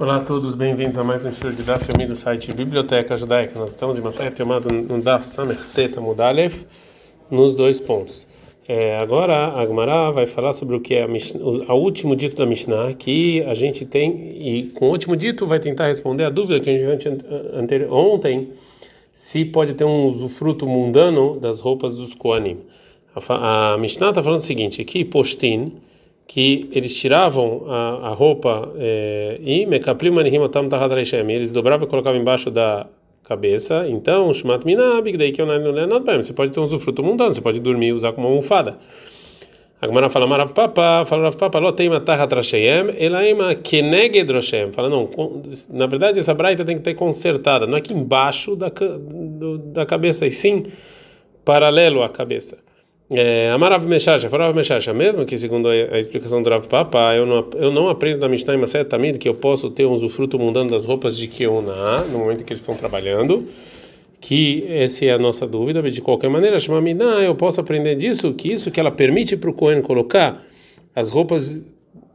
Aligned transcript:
Olá 0.00 0.16
a 0.16 0.20
todos, 0.20 0.54
bem-vindos 0.54 0.96
a 0.96 1.04
mais 1.04 1.26
um 1.26 1.30
show 1.30 1.52
de 1.52 1.62
Daf 1.62 1.86
Yomi 1.92 2.06
do 2.06 2.16
site 2.16 2.54
Biblioteca 2.54 3.14
Judaica. 3.18 3.58
Nós 3.58 3.72
estamos 3.72 3.98
em 3.98 4.00
uma 4.00 4.10
série 4.10 4.34
chamada 4.34 4.66
no 4.72 4.98
Daf 4.98 5.26
Samerteta 5.26 6.00
Mudalef, 6.00 6.64
nos 7.30 7.54
dois 7.54 7.78
pontos. 7.78 8.26
É, 8.66 8.96
agora 8.96 9.34
a 9.34 9.60
Agmará 9.60 10.10
vai 10.10 10.24
falar 10.24 10.54
sobre 10.54 10.74
o 10.74 10.80
que 10.80 10.94
é 10.94 11.04
o 11.04 11.74
último 11.74 12.16
dito 12.16 12.34
da 12.34 12.46
Mishnah, 12.46 12.94
que 12.94 13.42
a 13.42 13.52
gente 13.52 13.84
tem, 13.84 14.38
e 14.40 14.68
com 14.68 14.86
o 14.86 14.90
último 14.90 15.14
dito 15.14 15.44
vai 15.46 15.60
tentar 15.60 15.88
responder 15.88 16.24
a 16.24 16.30
dúvida 16.30 16.58
que 16.60 16.70
a 16.70 16.78
gente 16.78 17.06
viu 17.06 17.92
ontem, 17.92 18.52
se 19.12 19.44
pode 19.44 19.74
ter 19.74 19.84
um 19.84 20.06
usufruto 20.06 20.66
mundano 20.66 21.38
das 21.38 21.60
roupas 21.60 21.94
dos 21.94 22.14
Koanim. 22.14 22.56
A, 23.14 23.74
a 23.74 23.76
Mishnah 23.76 24.08
está 24.08 24.22
falando 24.22 24.38
o 24.40 24.42
seguinte, 24.42 24.82
que 24.82 25.04
postin, 25.04 25.74
que 26.32 26.68
eles 26.70 26.94
tiravam 26.94 27.64
a, 27.66 28.10
a 28.10 28.14
roupa 28.14 28.72
é, 28.78 29.40
e 29.42 29.66
eles 31.32 31.50
dobravam 31.50 31.88
e 31.88 31.90
colocavam 31.90 32.20
embaixo 32.20 32.52
da 32.52 32.86
cabeça. 33.24 33.84
Então, 33.88 34.32
shmat 34.32 34.64
minabig, 34.64 35.16
daí 35.16 35.32
que 35.32 35.42
eu 35.42 35.46
não 35.46 35.54
é 35.54 36.16
Você 36.18 36.32
pode 36.32 36.52
ter 36.52 36.60
um 36.60 36.62
usufruto 36.62 37.02
mundano, 37.02 37.34
você 37.34 37.40
pode 37.40 37.58
dormir 37.58 37.92
usar 37.92 38.12
como 38.12 38.28
almofada. 38.28 38.78
A 39.82 39.88
Gemara 39.88 40.08
fala, 40.08 40.28
Marav 40.28 40.52
Papa, 40.52 41.04
fala 41.04 41.24
Rav 41.24 41.36
Papa, 41.36 41.58
lo 41.58 41.72
teima 41.72 41.98
tarra 41.98 42.28
trasheyem, 42.28 42.94
elaima 42.96 43.56
keneged 43.56 44.30
roshem. 44.30 44.70
Fala, 44.70 44.88
não, 44.88 45.10
na 45.68 45.86
verdade 45.88 46.20
essa 46.20 46.32
braita 46.32 46.64
tem 46.64 46.76
que 46.76 46.82
ter 46.84 46.94
consertada, 46.94 47.66
não 47.66 47.74
é 47.74 47.78
aqui 47.78 47.92
embaixo 47.92 48.54
da, 48.54 48.68
do, 48.68 49.58
da 49.58 49.84
cabeça, 49.84 50.28
e 50.28 50.30
sim 50.30 50.66
paralelo 51.44 52.04
à 52.04 52.08
cabeça. 52.08 52.69
É, 53.12 53.50
Amarav 53.50 53.84
Meshacha, 53.88 54.30
Farav 54.30 54.54
Meshacha, 54.54 54.94
mesmo 54.94 55.26
que 55.26 55.36
segundo 55.36 55.68
a, 55.68 55.98
explicação 55.98 56.40
do 56.40 56.48
Rav 56.48 56.68
Papa, 56.68 57.12
eu 57.16 57.26
não, 57.26 57.50
eu 57.56 57.72
não 57.72 57.88
aprendo 57.88 58.20
na 58.20 58.28
Mishnah 58.28 58.56
Maset 58.56 58.88
Tamid 58.88 59.18
que 59.18 59.28
eu 59.28 59.34
posso 59.34 59.68
ter 59.68 59.84
um 59.84 59.90
usufruto 59.90 60.38
mundano 60.38 60.70
das 60.70 60.84
roupas 60.84 61.18
de 61.18 61.26
Keuna 61.26 62.04
no 62.04 62.20
momento 62.20 62.42
em 62.42 62.44
que 62.44 62.52
eles 62.52 62.60
estão 62.60 62.76
trabalhando, 62.76 63.48
que 64.20 64.64
essa 64.68 65.06
é 65.06 65.10
a 65.10 65.18
nossa 65.18 65.44
dúvida, 65.44 65.82
mas 65.82 65.92
de 65.92 66.00
qualquer 66.00 66.30
maneira, 66.30 66.56
Shmamina, 66.60 67.04
eu 67.20 67.34
posso 67.34 67.60
aprender 67.60 67.96
disso, 67.96 68.32
que 68.32 68.52
isso 68.52 68.70
que 68.70 68.78
ela 68.78 68.92
permite 68.92 69.36
para 69.36 69.50
o 69.50 69.52
Cohen 69.52 69.82
colocar 69.82 70.46
as 70.94 71.10
roupas, 71.10 71.60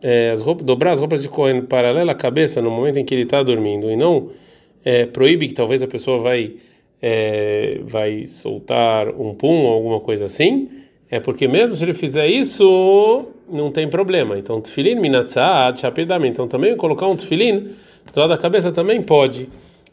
é, 0.02 0.32
as 0.32 0.42
roupas, 0.42 0.66
dobrar 0.66 0.92
as 0.92 1.02
roupas 1.02 1.22
de 1.22 1.28
Cohen 1.28 1.64
paralela 1.64 2.14
à 2.14 2.16
cabeça 2.16 2.62
no 2.62 2.72
momento 2.72 3.00
em 3.00 3.04
que 3.04 3.14
ele 3.14 3.24
está 3.24 3.44
dormindo 3.44 3.92
e 3.92 3.98
não 3.98 4.30
é, 4.86 5.06
proíbe 5.06 5.50
que 5.50 5.54
talvez 5.54 5.84
a 5.84 5.88
pessoa 5.88 6.20
vai, 6.20 6.54
é, 7.02 7.82
vai 7.84 8.26
soltar 8.28 9.10
um 9.10 9.34
pum 9.34 9.66
ou 9.66 9.74
alguma 9.74 10.00
coisa 10.00 10.28
assim 10.28 10.70
é 11.10 11.20
porque 11.20 11.48
mesmo 11.48 11.76
se 11.76 11.84
ele 11.84 11.94
fizer 11.94 12.28
isso, 12.28 13.26
não 13.50 13.72
tem 13.72 13.88
problema. 13.88 14.38
Então, 14.38 14.60
tefilin 14.60 14.96
minatzad, 14.96 15.80
shapidam. 15.80 16.26
Então, 16.26 16.48
também 16.48 16.76
colocar 16.76 17.08
um 17.08 17.16
tefilin 17.16 17.70
do 18.14 18.20
lado 18.20 18.30
da 18.30 18.38
cabeça 18.38 18.72
também 18.72 19.02
pode. 19.02 19.48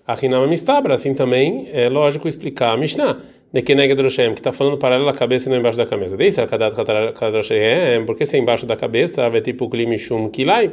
A 0.06 0.14
Rinama 0.14 0.46
Mistabra, 0.46 0.94
assim 0.94 1.14
também 1.14 1.68
é 1.72 1.88
lógico 1.88 2.26
explicar 2.26 2.72
a 2.72 2.76
Mishnah. 2.76 3.18
Nekeneg 3.52 3.94
Droshem, 3.94 4.32
que 4.32 4.40
está 4.40 4.50
falando 4.50 4.78
paralelo 4.78 5.10
à 5.10 5.12
cabeça 5.12 5.48
e 5.48 5.52
não 5.52 5.58
embaixo 5.58 5.76
da 5.76 5.84
cabeça. 5.84 6.16
Desde 6.16 6.40
a 6.40 6.46
Kadat 6.46 6.74
Kadroshem, 7.14 8.06
porque 8.06 8.24
se 8.24 8.36
é 8.36 8.40
embaixo 8.40 8.64
da 8.64 8.74
cabeça, 8.74 9.28
vai 9.28 9.42
tipo 9.42 9.68
Klimishum 9.68 10.30
Kilai. 10.30 10.70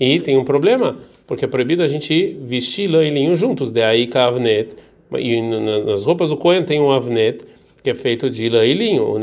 E 0.00 0.18
tem 0.20 0.36
um 0.36 0.42
problema, 0.42 0.96
porque 1.26 1.44
é 1.44 1.48
proibido 1.48 1.82
a 1.82 1.86
gente 1.86 2.36
vestir 2.42 2.88
lã 2.88 3.04
e 3.04 3.10
linho 3.10 3.36
juntos. 3.36 3.70
De 3.70 3.82
aí 3.82 4.06
Kavnet. 4.06 4.74
E 5.18 5.40
nas 5.42 6.04
roupas 6.04 6.30
do 6.30 6.36
Cohen 6.36 6.64
tem 6.64 6.80
um 6.80 6.90
Avnet 6.90 7.44
que 7.84 7.90
é 7.90 7.94
feito 7.94 8.30
de 8.30 8.48
lã 8.48 8.64
e 8.64 8.72
linho. 8.72 9.14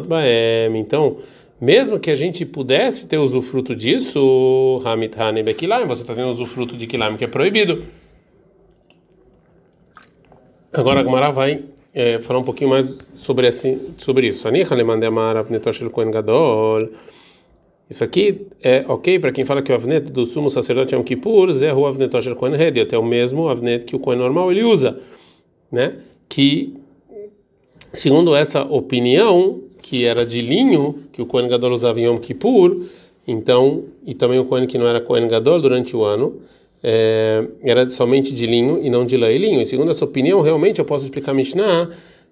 Baem. 0.00 0.78
Então, 0.78 1.18
mesmo 1.60 2.00
que 2.00 2.10
a 2.10 2.14
gente 2.14 2.46
pudesse 2.46 3.06
ter 3.06 3.18
usufruto 3.18 3.76
disso, 3.76 4.80
Bekilaim, 5.44 5.86
você 5.86 6.00
está 6.00 6.14
tendo 6.14 6.30
usufruto 6.30 6.74
de 6.78 6.86
Kilaim 6.86 7.18
que 7.18 7.24
é 7.24 7.26
proibido. 7.26 7.84
Agora 10.72 11.00
a 11.00 11.04
Gemara 11.04 11.30
vai 11.30 11.62
é, 11.92 12.18
falar 12.20 12.38
um 12.38 12.44
pouquinho 12.44 12.70
mais 12.70 12.98
sobre, 13.14 13.46
assim, 13.46 13.78
sobre 13.98 14.28
isso. 14.28 14.48
Isso 17.90 18.04
aqui 18.04 18.46
é 18.62 18.84
ok 18.88 19.18
para 19.18 19.32
quem 19.32 19.44
fala 19.44 19.60
que 19.60 19.70
o 19.70 19.74
avnet 19.74 20.10
do 20.10 20.24
sumo 20.24 20.48
sacerdote 20.48 20.94
é 20.94 20.98
um 20.98 21.02
kippur, 21.02 21.50
é 21.62 21.74
o 21.74 21.84
avnet 21.84 22.10
Kohen 22.36 22.54
Hediot, 22.54 22.94
é 22.94 22.98
o 22.98 23.04
mesmo 23.04 23.46
avnet 23.46 23.84
que 23.84 23.94
o 23.94 23.98
Kohen 23.98 24.18
normal 24.18 24.50
ele 24.50 24.62
usa, 24.62 25.00
né? 25.70 25.96
Que 26.26 26.79
Segundo 27.92 28.34
essa 28.34 28.62
opinião, 28.62 29.60
que 29.82 30.04
era 30.04 30.24
de 30.24 30.40
linho, 30.40 31.00
que 31.12 31.20
o 31.20 31.26
Kohen 31.26 31.48
Gadol 31.48 31.72
usava 31.72 32.00
em 32.00 32.04
Yom 32.04 32.18
Kippur, 32.18 32.84
então, 33.26 33.84
e 34.06 34.14
também 34.14 34.38
o 34.38 34.44
Kohen 34.44 34.66
que 34.66 34.78
não 34.78 34.86
era 34.86 35.00
Kohen 35.00 35.28
Gadol 35.28 35.60
durante 35.60 35.96
o 35.96 36.04
ano, 36.04 36.40
é, 36.82 37.44
era 37.62 37.88
somente 37.88 38.32
de 38.32 38.46
linho 38.46 38.80
e 38.82 38.88
não 38.88 39.04
de 39.04 39.16
lã 39.16 39.30
e 39.30 39.38
linho. 39.38 39.60
E 39.60 39.66
segundo 39.66 39.90
essa 39.90 40.04
opinião, 40.04 40.40
realmente 40.40 40.78
eu 40.78 40.84
posso 40.84 41.04
explicar 41.04 41.34
Mishnah 41.34 41.90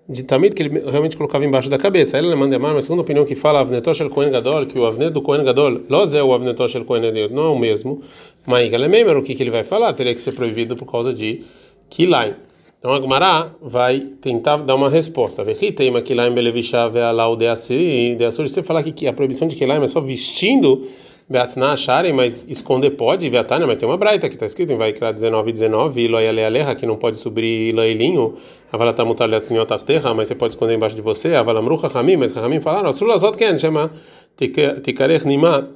de 0.08 0.24
Tamid 0.24 0.54
que 0.54 0.62
ele 0.62 0.80
realmente 0.80 1.16
colocava 1.16 1.44
embaixo 1.44 1.68
da 1.68 1.76
cabeça. 1.76 2.16
Ela 2.16 2.34
manda 2.34 2.58
mais, 2.58 2.74
mas 2.74 2.84
segundo 2.84 3.00
a 3.00 3.02
opinião 3.02 3.26
que 3.26 3.34
fala 3.34 3.60
Avnetosh 3.60 4.00
el 4.00 4.10
Kohen 4.10 4.30
Gadol, 4.30 4.66
que 4.66 4.78
o 4.78 4.86
Avnet 4.86 5.12
do 5.12 5.20
Kohen 5.20 5.44
Gadol, 5.44 5.82
Loz 5.88 6.14
é 6.14 6.22
o 6.22 6.32
Avnetosh 6.32 6.76
Kohen 6.86 7.02
Gadol, 7.02 7.28
não 7.30 7.44
é 7.44 7.48
o 7.48 7.58
mesmo. 7.58 8.00
Mas 8.46 8.70
o 8.72 9.22
que, 9.22 9.34
que 9.34 9.42
ele 9.42 9.50
vai 9.50 9.64
falar? 9.64 9.92
Teria 9.92 10.14
que 10.14 10.20
ser 10.20 10.32
proibido 10.32 10.76
por 10.76 10.90
causa 10.90 11.12
de 11.12 11.42
Kilaim. 11.90 12.34
Então 12.78 12.92
a 12.94 13.00
Gemara 13.00 13.56
vai 13.60 14.00
tentar 14.20 14.58
dar 14.58 14.76
uma 14.76 14.88
resposta. 14.88 15.42
Você 18.48 18.62
falar 18.62 18.84
que 18.84 19.08
a 19.08 19.12
proibição 19.12 19.48
de 19.48 19.56
Kilaim 19.56 19.82
é 19.82 19.86
só 19.88 20.00
vestindo 20.00 20.86
acharem, 21.72 22.12
mas 22.12 22.46
esconder 22.48 22.90
pode, 22.90 23.28
mas 23.66 23.76
tem 23.76 23.86
uma 23.86 23.98
braita 23.98 24.28
que 24.28 24.34
está 24.34 24.46
escrito 24.46 24.72
em 24.72 24.76
Vaikra 24.76 25.12
19 25.12 25.52
19, 25.52 26.02
Iloyalealeha, 26.02 26.74
que 26.74 26.86
não 26.86 26.96
pode 26.96 27.18
subir 27.18 27.68
Iloilinho, 27.68 28.36
mas 28.72 30.28
você 30.28 30.34
pode 30.34 30.52
esconder 30.52 30.74
embaixo 30.74 30.96
de 30.96 31.02
você, 31.02 31.32
mas 32.16 32.36
Hamim 32.36 32.60
falaram, 32.60 32.90
Nima, 35.26 35.68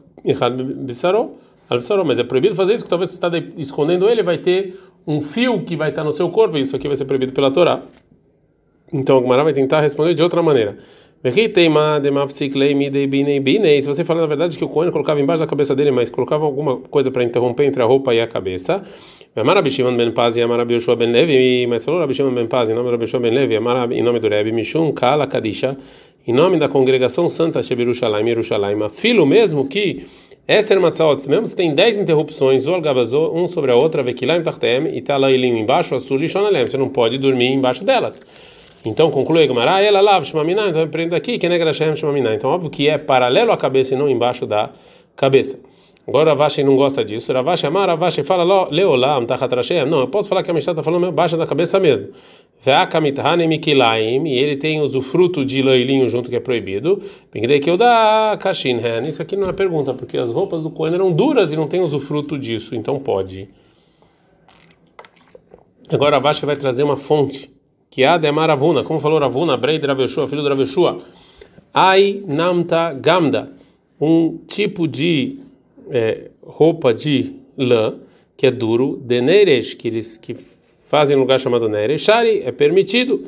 mas 2.04 2.18
é 2.18 2.24
proibido 2.24 2.54
fazer 2.54 2.74
isso, 2.74 2.84
que 2.84 2.90
talvez 2.90 3.10
você 3.10 3.16
está 3.16 3.30
escondendo 3.58 4.08
ele, 4.08 4.22
vai 4.22 4.38
ter 4.38 4.78
um 5.06 5.20
fio 5.20 5.62
que 5.62 5.76
vai 5.76 5.90
estar 5.90 6.04
no 6.04 6.12
seu 6.12 6.28
corpo, 6.28 6.58
isso 6.58 6.76
aqui 6.76 6.86
vai 6.86 6.96
ser 6.96 7.04
proibido 7.04 7.32
pela 7.32 7.50
Torá. 7.50 7.82
Então 8.92 9.18
o 9.18 9.22
Gemara 9.22 9.44
vai 9.44 9.52
tentar 9.52 9.80
responder 9.80 10.14
de 10.14 10.22
outra 10.22 10.42
maneira. 10.42 10.76
Se 11.24 11.30
você 13.86 14.04
falar 14.04 14.22
na 14.22 14.26
verdade 14.26 14.58
que 14.58 14.64
o 14.64 14.68
Cohen 14.68 14.90
colocava 14.90 15.20
embaixo 15.20 15.40
da 15.40 15.46
cabeça 15.46 15.72
dele, 15.72 15.92
mas 15.92 16.10
colocava 16.10 16.44
alguma 16.44 16.78
coisa 16.78 17.12
para 17.12 17.22
interromper 17.22 17.64
entre 17.64 17.80
a 17.80 17.86
roupa 17.86 18.12
e 18.12 18.20
a 18.20 18.26
cabeça. 18.26 18.82
Mas 19.34 19.76
falou 19.76 19.96
ben 19.96 20.12
Paz 20.12 20.36
em 20.36 20.44
nome 20.44 20.56
do 20.56 20.56
Rabi 20.56 20.98
ben 20.98 21.12
Levi, 21.12 21.68
em 23.94 24.02
nome 24.02 24.18
do 24.18 24.28
Rebbe 24.28 24.50
Mishum 24.50 24.90
Kala 24.92 25.28
Kadisha, 25.28 25.76
em 26.26 26.32
nome 26.32 26.58
da 26.58 26.68
congregação 26.68 27.28
Santa 27.28 27.62
Shebirushalayim 27.62 28.26
Yerushalayim, 28.26 28.88
filo 28.90 29.24
mesmo 29.24 29.68
que 29.68 30.04
essa 30.46 30.78
Matzaot, 30.78 31.28
mesmo 31.28 31.46
se 31.46 31.54
tem 31.54 31.72
10 31.72 32.00
interrupções, 32.00 32.66
um 32.66 33.46
sobre 33.46 33.70
a 33.70 33.76
outra, 33.76 34.02
Vekilaim 34.02 34.42
Tartem, 34.42 34.96
e 34.96 35.00
tá 35.00 35.16
lá 35.16 35.30
embaixo, 35.30 35.94
Asur 35.94 36.18
Lishonalem, 36.18 36.66
você 36.66 36.76
não 36.76 36.88
pode 36.88 37.16
dormir 37.16 37.52
embaixo 37.52 37.84
delas. 37.84 38.20
Então 38.84 39.10
conclui 39.12 39.46
Gamara, 39.46 39.80
ela 39.80 40.00
lava 40.00 40.24
Shmamina, 40.24 40.68
então 40.68 40.82
aprende 40.82 41.14
aqui, 41.14 41.38
que 41.38 41.48
negra 41.48 41.72
Shem 41.72 41.94
Shmamina. 41.94 42.34
Então 42.34 42.50
óbvio 42.50 42.68
que 42.68 42.88
é 42.88 42.98
paralelo 42.98 43.52
à 43.52 43.56
cabeça 43.56 43.94
e 43.94 43.96
não 43.96 44.10
embaixo 44.10 44.44
da 44.44 44.70
cabeça. 45.14 45.60
Agora 46.06 46.30
Ravashi 46.30 46.64
não 46.64 46.74
gosta 46.74 47.04
disso. 47.04 47.32
Ravashi 47.32 47.64
amar, 47.68 47.88
Ravashi 47.88 48.24
fala, 48.24 48.68
Leolam, 48.68 49.24
Tachatrashem. 49.24 49.84
Não, 49.86 50.00
eu 50.00 50.08
posso 50.08 50.28
falar 50.28 50.42
que 50.42 50.50
a 50.50 50.54
Mishnah 50.54 50.72
está 50.72 50.82
falando 50.82 51.06
embaixo 51.06 51.36
da 51.36 51.46
cabeça 51.46 51.78
mesmo. 51.78 52.08
E 52.64 54.38
ele 54.38 54.56
tem 54.56 54.80
usufruto 54.80 55.44
de 55.44 55.60
leilinho 55.62 56.08
junto 56.08 56.30
que 56.30 56.36
é 56.36 56.40
proibido. 56.40 57.02
Isso 59.08 59.20
aqui 59.20 59.36
não 59.36 59.48
é 59.48 59.52
pergunta, 59.52 59.92
porque 59.92 60.16
as 60.16 60.30
roupas 60.30 60.62
do 60.62 60.70
Cohen 60.70 60.94
eram 60.94 61.10
duras 61.10 61.52
e 61.52 61.56
não 61.56 61.66
tem 61.66 61.80
usufruto 61.80 62.38
disso, 62.38 62.76
então 62.76 63.00
pode. 63.00 63.48
Agora 65.90 66.16
Ravashi 66.16 66.46
vai 66.46 66.56
trazer 66.56 66.84
uma 66.84 66.96
fonte 66.96 67.50
que 67.90 68.04
é 68.04 68.08
a 68.08 68.16
de 68.16 68.32
Maravuna, 68.32 68.82
como 68.82 68.98
falou 69.00 69.18
Ravuna, 69.18 69.54
Brei 69.56 69.78
de 69.78 69.86
Raveshua, 69.86 70.26
filho 70.26 70.42
de 70.42 70.48
Raveshua, 70.48 71.02
Ai 71.74 72.22
Namta 72.26 72.92
Gamda, 72.94 73.52
um 74.00 74.38
tipo 74.46 74.88
de 74.88 75.38
é, 75.90 76.30
roupa 76.42 76.94
de 76.94 77.34
lã 77.58 77.98
que 78.34 78.46
é 78.46 78.50
duro, 78.50 78.98
de 79.04 79.20
Neresh, 79.20 79.74
que 79.74 79.88
eles 79.88 80.16
que 80.16 80.34
fazem 80.92 81.16
lugar 81.16 81.40
chamado 81.40 81.70
Nereshari, 81.70 82.42
é 82.44 82.52
permitido, 82.52 83.24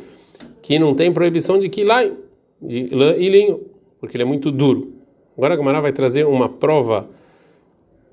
que 0.61 0.79
não 0.79 0.95
tem 0.95 1.11
proibição 1.11 1.59
de 1.59 1.71
Kilai, 1.71 2.13
de 2.61 2.89
lã 2.95 3.17
e 3.17 3.27
linho, 3.31 3.63
porque 3.99 4.19
ele 4.19 4.23
é 4.23 4.27
muito 4.27 4.53
duro. 4.53 4.93
Agora 5.35 5.55
a 5.55 5.57
Gamara 5.57 5.81
vai 5.81 5.91
trazer 5.91 6.27
uma 6.27 6.47
prova 6.47 7.09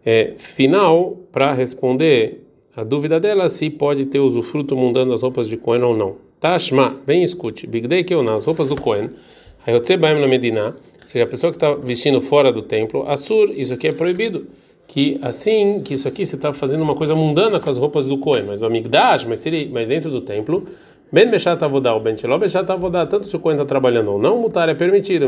é, 0.06 0.36
final 0.38 1.18
para 1.34 1.52
responder 1.52 2.48
a 2.74 2.86
dúvida 2.86 3.20
dela 3.20 3.50
se 3.50 3.70
pode 3.70 4.06
ter 4.06 4.20
usufruto 4.22 4.74
mundando 4.74 5.12
as 5.12 5.22
roupas 5.22 5.50
de 5.50 5.58
Cohen 5.58 5.84
ou 5.84 5.98
não. 5.98 6.16
Tashma, 6.40 6.98
bem 7.06 7.22
escute. 7.22 7.68
Bigdei 7.68 8.06
que 8.06 8.14
eu 8.14 8.24
nas 8.24 8.46
roupas 8.46 8.70
do 8.70 8.80
Cohen. 8.80 9.10
Hayotze 9.68 9.98
baim 9.98 10.18
na 10.22 10.30
Medina. 10.30 10.78
Ou 11.02 11.08
seja, 11.10 11.26
a 11.26 11.28
pessoa 11.28 11.52
que 11.52 11.58
está 11.58 11.74
vestindo 11.74 12.22
fora 12.22 12.54
do 12.54 12.62
templo, 12.62 13.04
Assur, 13.06 13.52
isso 13.54 13.74
aqui 13.74 13.90
é 13.90 13.92
proibido. 13.92 14.48
Que 14.92 15.18
assim, 15.22 15.80
que 15.80 15.94
isso 15.94 16.06
aqui 16.06 16.26
você 16.26 16.36
está 16.36 16.52
fazendo 16.52 16.84
uma 16.84 16.94
coisa 16.94 17.16
mundana 17.16 17.62
com 17.62 17.70
as 17.70 17.78
roupas 17.78 18.08
do 18.08 18.18
Cohen, 18.18 18.44
mas 18.46 18.60
no 18.60 18.68
Amigdash, 18.68 19.24
mas, 19.24 19.46
ele, 19.46 19.70
mas 19.72 19.88
dentro 19.88 20.12
do 20.12 20.20
templo, 20.20 20.66
Ben 21.10 21.30
Beshat 21.30 21.64
Avodá, 21.64 21.96
o 21.96 22.02
Ben 22.02 22.18
Sheló 22.18 22.38
Beshat 22.38 22.70
Avodá, 22.70 23.06
tanto 23.06 23.26
se 23.26 23.34
o 23.34 23.40
Cohen 23.40 23.56
está 23.56 23.64
trabalhando 23.64 24.12
ou 24.12 24.20
não, 24.20 24.42
mutar 24.42 24.68
é 24.68 24.74
permitido, 24.74 25.28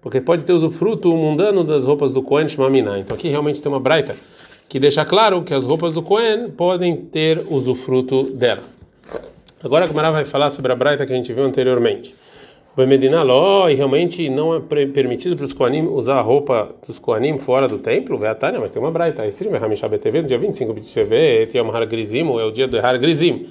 porque 0.00 0.20
pode 0.20 0.44
ter 0.44 0.52
usufruto 0.52 1.08
mundano 1.08 1.64
das 1.64 1.84
roupas 1.84 2.12
do 2.12 2.22
Cohen 2.22 2.46
Shmamina. 2.46 3.00
Então 3.00 3.16
aqui 3.16 3.26
realmente 3.26 3.60
tem 3.60 3.72
uma 3.72 3.80
braita 3.80 4.14
que 4.68 4.78
deixa 4.78 5.04
claro 5.04 5.42
que 5.42 5.52
as 5.52 5.64
roupas 5.64 5.94
do 5.94 6.02
Cohen 6.02 6.50
podem 6.50 6.94
ter 6.94 7.44
usufruto 7.50 8.32
dela. 8.34 8.62
Agora 9.60 9.86
a 9.86 9.88
Gamara 9.88 10.12
vai 10.12 10.24
falar 10.24 10.50
sobre 10.50 10.70
a 10.70 10.76
braita 10.76 11.04
que 11.04 11.12
a 11.12 11.16
gente 11.16 11.32
viu 11.32 11.42
anteriormente. 11.42 12.14
O 12.76 12.84
Medina 12.84 13.22
Ló, 13.22 13.68
e 13.68 13.74
realmente 13.74 14.28
não 14.28 14.52
é 14.52 14.58
permitido 14.58 15.36
para 15.36 15.44
os 15.44 15.52
Koanim 15.52 15.86
usar 15.86 16.18
a 16.18 16.20
roupa 16.20 16.74
dos 16.84 16.98
Koanim 16.98 17.38
fora 17.38 17.68
do 17.68 17.78
templo, 17.78 18.18
Veatânia, 18.18 18.58
mas 18.58 18.72
tem 18.72 18.82
uma 18.82 18.90
braita. 18.90 19.22
É 19.24 19.56
Hamisha 19.64 19.86
BTV, 19.86 20.22
no 20.22 20.26
dia 20.26 20.38
25 20.38 20.74
de 20.80 20.92
TV, 20.92 21.46
tem 21.46 21.62
Grizim, 21.88 22.22
é 22.36 22.44
o 22.44 22.50
dia 22.50 22.66
do 22.66 22.76
Har 22.78 22.98
Grizim. 22.98 23.46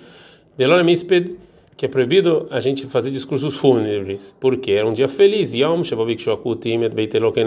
Delora 0.57 0.83
Misped, 0.83 1.37
que 1.77 1.85
é 1.85 1.87
proibido 1.87 2.47
a 2.51 2.59
gente 2.59 2.85
fazer 2.85 3.11
discursos 3.11 3.55
fúnebres, 3.55 4.35
porque 4.41 4.73
era 4.73 4.85
um 4.85 4.91
dia 4.91 5.07
feliz. 5.07 5.53
Yom 5.53 5.83
Shababik 5.83 6.21
Shokutim, 6.21 6.83
Et 6.83 6.93
Beiteloken 6.93 7.45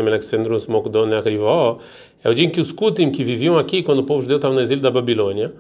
Mokdon 0.71 1.05
Neakrivó, 1.05 1.79
é 2.25 2.31
o 2.31 2.35
dia 2.35 2.47
em 2.47 2.49
que 2.49 2.59
os 2.61 2.73
Kutim 2.73 3.11
que 3.11 3.23
viviam 3.23 3.59
aqui, 3.59 3.83
quando 3.83 3.99
o 3.99 4.05
povo 4.05 4.23
judeu 4.23 4.37
estava 4.37 4.55
no 4.55 4.63
exílio 4.63 4.83
da 4.83 4.91
Babilônia, 4.91 5.53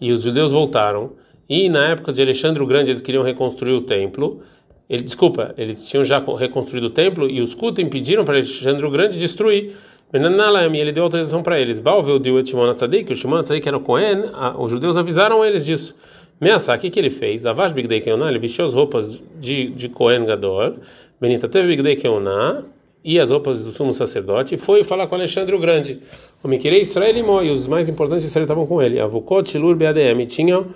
e 0.00 0.12
os 0.12 0.22
judeus 0.22 0.50
voltaram, 0.50 1.10
e 1.46 1.68
na 1.68 1.88
época 1.88 2.10
de 2.10 2.22
Alexandre 2.22 2.62
o 2.62 2.66
Grande 2.66 2.90
eles 2.90 3.02
queriam 3.02 3.22
reconstruir 3.22 3.74
o 3.74 3.82
templo. 3.82 4.40
Ele, 4.88 5.02
desculpa, 5.02 5.54
eles 5.58 5.86
tinham 5.86 6.04
já 6.04 6.18
reconstruído 6.18 6.86
o 6.86 6.90
templo 6.90 7.30
e 7.30 7.40
os 7.40 7.54
Kutim 7.54 7.88
pediram 7.88 8.24
para 8.24 8.36
Alexandre 8.36 8.86
o 8.86 8.90
Grande 8.90 9.18
destruir. 9.18 9.76
Ele 10.12 10.92
deu 10.92 11.04
autorização 11.04 11.42
para 11.42 11.60
eles. 11.60 11.78
Balvel 11.78 12.18
deu 12.18 12.44
Shimon 12.44 12.72
Tzadik, 12.72 13.12
o 13.12 13.14
Shimon 13.14 13.42
Tzadik 13.42 13.68
era 13.68 13.76
o 13.76 13.80
Cohen, 13.80 14.24
os 14.58 14.70
judeus 14.70 14.96
avisaram 14.96 15.44
eles 15.44 15.66
disso. 15.66 15.94
Meassá, 16.40 16.74
o 16.74 16.78
que, 16.78 16.88
que 16.88 16.98
ele 16.98 17.10
fez? 17.10 17.42
Lavash 17.42 17.72
Bigdei 17.72 18.00
Keoná, 18.00 18.28
ele 18.28 18.38
vestiu 18.38 18.64
as 18.64 18.72
roupas 18.72 19.22
de, 19.38 19.70
de 19.70 19.88
Cohen 19.88 20.24
Gadol, 20.24 20.76
Benita 21.20 21.48
teve 21.48 21.68
Bigdei 21.68 21.96
Keoná, 21.96 22.62
e 23.04 23.18
as 23.18 23.30
roupas 23.30 23.64
do 23.64 23.72
sumo 23.72 23.92
sacerdote, 23.92 24.54
e 24.54 24.58
foi 24.58 24.84
falar 24.84 25.06
com 25.06 25.14
Alexandre 25.14 25.54
o 25.54 25.58
Grande. 25.58 25.98
O 26.42 26.48
Miquirei 26.48 26.80
Israel 26.80 27.42
e 27.42 27.50
os 27.50 27.66
mais 27.66 27.88
importantes 27.88 28.22
de 28.22 28.28
Israel 28.28 28.44
estavam 28.44 28.66
com 28.66 28.80
ele. 28.80 29.00
Avukot 29.00 29.48
Shilur 29.48 29.74
Beadem, 29.76 30.26
tinham 30.26 30.66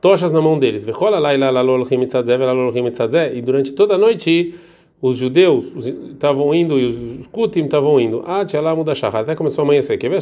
tochas 0.00 0.32
na 0.32 0.40
mão 0.40 0.58
deles. 0.58 0.86
E 3.34 3.42
durante 3.42 3.72
toda 3.72 3.94
a 3.94 3.98
noite 3.98 4.54
os 5.02 5.16
judeus 5.16 5.74
estavam 6.12 6.54
indo 6.54 6.78
e 6.78 6.86
os 6.86 7.26
kutim 7.28 7.64
estavam 7.64 7.98
indo. 7.98 8.22
Ah, 8.26 8.40
Até 8.40 9.34
começou 9.34 9.62
a 9.62 9.64
amanhecer. 9.64 9.96
Quer 9.98 10.10
ver? 10.10 10.20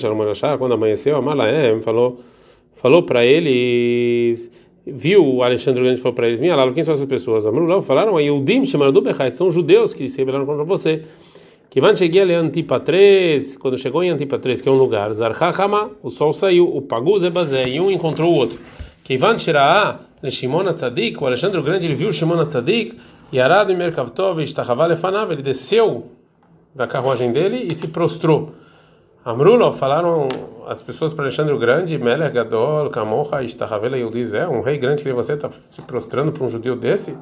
Quando 0.58 0.74
amanheceu, 0.74 1.16
a 1.16 1.22
Malaem 1.22 1.80
falou, 1.82 2.20
falou 2.74 3.02
para 3.02 3.24
eles 3.24 4.68
viu 4.90 5.24
o 5.24 5.42
Alexandre 5.42 5.82
Grande 5.82 6.00
falou 6.00 6.14
para 6.14 6.26
eles: 6.26 6.40
Minha 6.40 6.56
Lalo, 6.56 6.72
quem 6.72 6.82
são 6.82 6.94
essas 6.94 7.06
pessoas? 7.06 7.46
Amrulão 7.46 7.82
falaram: 7.82 8.16
aí 8.16 8.30
o 8.30 8.40
Dim 8.40 8.64
chamaram 8.64 8.92
do 8.92 9.00
Bechai, 9.00 9.30
são 9.30 9.50
judeus 9.50 9.92
que 9.92 10.08
se 10.08 10.18
rebelaram 10.18 10.46
contra 10.46 10.64
você. 10.64 11.02
Que 11.70 11.82
van 11.82 11.94
cheguei 11.94 12.22
ali 12.22 12.32
Antipatres, 12.32 13.56
quando 13.58 13.76
chegou 13.76 14.02
em 14.02 14.08
Antipatres, 14.08 14.62
que 14.62 14.68
é 14.68 14.72
um 14.72 14.76
lugar, 14.76 15.12
Zarhachama, 15.12 15.90
o 16.02 16.08
sol 16.08 16.32
saiu, 16.32 16.66
o 16.66 16.80
Pagu 16.80 17.18
Zebazé, 17.18 17.68
e 17.68 17.78
um 17.78 17.90
encontrou 17.90 18.32
o 18.32 18.34
outro. 18.34 18.58
Kivan 19.08 19.38
Shira'a, 19.38 20.00
le 20.22 20.30
Shimon 20.30 20.70
Tzadik, 20.74 21.22
o 21.22 21.26
Alexandre 21.26 21.62
Grande, 21.62 21.86
ele 21.86 21.94
viu 21.94 22.12
Shimon 22.12 22.44
Tzadik, 22.44 22.94
e 23.32 23.40
Arad 23.40 23.70
Merkavtov, 23.70 24.38
Ishtachava 24.42 24.84
Lefanav, 24.84 25.32
ele 25.32 25.40
desceu 25.40 26.12
da 26.74 26.86
carruagem 26.86 27.32
dele 27.32 27.56
e 27.56 27.74
se 27.74 27.88
prostrou. 27.88 28.52
Amrulov 29.24 29.78
falaram 29.78 30.28
as 30.66 30.82
pessoas 30.82 31.14
para 31.14 31.24
Alexandre 31.24 31.54
o 31.54 31.58
Grande, 31.58 31.96
Meler 31.96 32.30
Gadol, 32.30 32.90
Kamocha, 32.90 33.42
Ishtahavela 33.42 33.96
Yudizé, 33.96 34.46
um 34.46 34.60
rei 34.60 34.76
grande 34.76 35.02
que 35.02 35.10
você 35.10 35.32
está 35.32 35.48
se 35.64 35.80
prostrando 35.80 36.30
para 36.30 36.44
um 36.44 36.48
judeu 36.48 36.76
desse? 36.76 37.16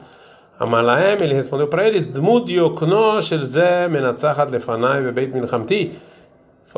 Amalaem, 0.59 1.19
ele 1.21 1.35
respondeu 1.35 1.69
para 1.69 1.87
eles, 1.87 2.09
Dmud 2.09 2.53
Yokno 2.53 3.23
Shelze 3.23 3.87
Menatzachat 3.89 4.51
Lefanai 4.51 5.05
Bebeit 5.05 5.33
Milchamti 5.33 5.93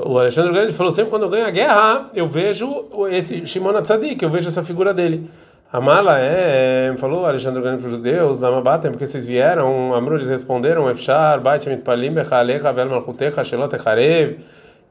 o 0.07 0.19
Alexandre 0.19 0.53
Grande 0.53 0.73
falou 0.73 0.93
sempre 0.93 1.11
quando 1.11 1.23
eu 1.25 1.31
ganho 1.31 1.47
a 1.47 1.51
guerra, 1.51 2.11
eu 2.15 2.27
vejo 2.27 2.87
esse 3.11 3.47
Shimon 3.47 3.77
Atzadik, 3.77 4.23
eu 4.23 4.31
vejo 4.31 4.49
essa 4.49 4.63
figura 4.63 4.93
dele. 4.93 5.31
Amala 5.71 6.19
é, 6.19 6.95
falou 6.97 7.27
Alexandre 7.27 7.61
Grande 7.61 7.79
para 7.79 7.87
os 7.89 7.93
judeus, 7.93 8.41
Lamabatem, 8.41 8.91
porque 8.91 9.07
vocês 9.07 9.27
vieram, 9.27 9.95
Amru, 9.95 10.17
eles 10.17 10.31
responderam, 10.31 10.91
Efshar, 10.91 11.41
Bait 11.43 11.67
Mitpalim, 11.67 12.13
Bechalecha, 12.13 12.73
Vel 12.73 12.89
Malchutecha, 12.89 13.45
Shelot 13.45 13.77
Echarev, 13.77 14.39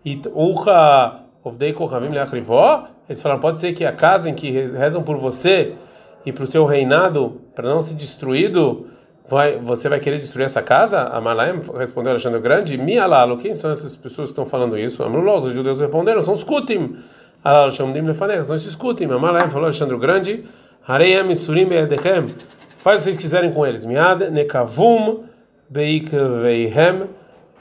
It 0.06 0.30
Ucha, 0.36 1.16
Ovdei 1.44 1.74
Kochavim 1.74 2.10
Leachrivó. 2.10 2.84
Eles 3.10 3.22
falaram, 3.22 3.42
pode 3.42 3.58
ser 3.58 3.74
que 3.74 3.86
a 3.86 3.92
casa 3.92 4.30
em 4.30 4.36
que 4.36 4.52
rezam 4.52 5.02
por 5.02 5.18
você 5.18 5.74
e 6.24 6.32
para 6.32 6.44
o 6.44 6.48
seu 6.48 6.66
reinado, 6.66 7.42
para 7.56 7.68
não 7.68 7.82
ser 7.82 7.96
destruído, 7.96 8.86
vai, 9.28 9.58
você 9.58 9.90
vai 9.90 10.00
querer 10.00 10.18
destruir 10.18 10.46
essa 10.46 10.62
casa? 10.62 11.02
Amalaem 11.04 11.60
respondeu 11.78 12.12
Alexandre 12.12 12.40
Grande, 12.40 12.78
Mi 12.78 12.98
alalo, 12.98 13.38
quem 13.38 13.54
são 13.54 13.72
essas 13.72 13.96
pessoas 13.96 14.30
que 14.30 14.34
estão 14.34 14.46
falando 14.46 14.78
isso? 14.78 15.04
Amrullah, 15.04 15.36
os 15.36 15.52
judeus 15.52 15.80
responderam, 15.80 16.22
são 16.22 16.34
os 16.34 16.44
Kutim. 16.44 16.96
Alalo 17.44 17.72
Shamdim 17.72 18.02
Lefanech, 18.02 18.46
são 18.46 18.56
esses 18.56 18.76
Kutim. 18.76 19.08
Falou 19.08 19.66
Alexandre 19.66 19.98
Grande, 19.98 20.44
Hareem 20.88 21.36
Surim 21.36 21.66
Be'edechem, 21.66 22.28
faz 22.78 23.02
o 23.02 23.04
que 23.04 23.04
vocês 23.04 23.18
quiserem 23.18 23.52
com 23.52 23.66
eles. 23.66 23.84
Miad 23.84 24.30
Nekavum 24.32 25.24
Beik 25.70 26.10
Veihem 26.42 27.10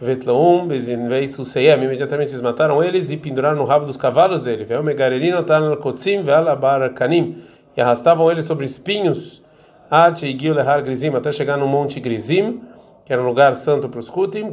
Vetlaum 0.00 0.68
Bezinvei 0.68 1.26
Suseyem, 1.26 1.82
imediatamente 1.82 2.30
eles 2.30 2.42
mataram 2.42 2.84
eles 2.84 3.10
e 3.10 3.16
penduraram 3.16 3.56
no 3.56 3.64
rabo 3.64 3.86
dos 3.86 3.96
cavalos 3.96 4.42
dele. 4.42 4.64
Veio 4.64 4.82
Megarelino 4.84 5.42
Tan 5.42 5.74
Kotzim 5.76 6.22
Ve'alabar 6.22 6.92
Kanim, 6.94 7.42
e 7.76 7.80
arrastavam 7.80 8.30
eles 8.30 8.44
sobre 8.44 8.64
espinhos 8.64 9.42
até 11.16 11.30
chegar 11.30 11.56
no 11.56 11.68
Monte 11.68 12.00
Grizim, 12.00 12.60
que 13.04 13.12
era 13.12 13.22
um 13.22 13.26
lugar 13.26 13.54
santo 13.54 13.88
para 13.88 14.00
os 14.00 14.10
Kutim, 14.10 14.50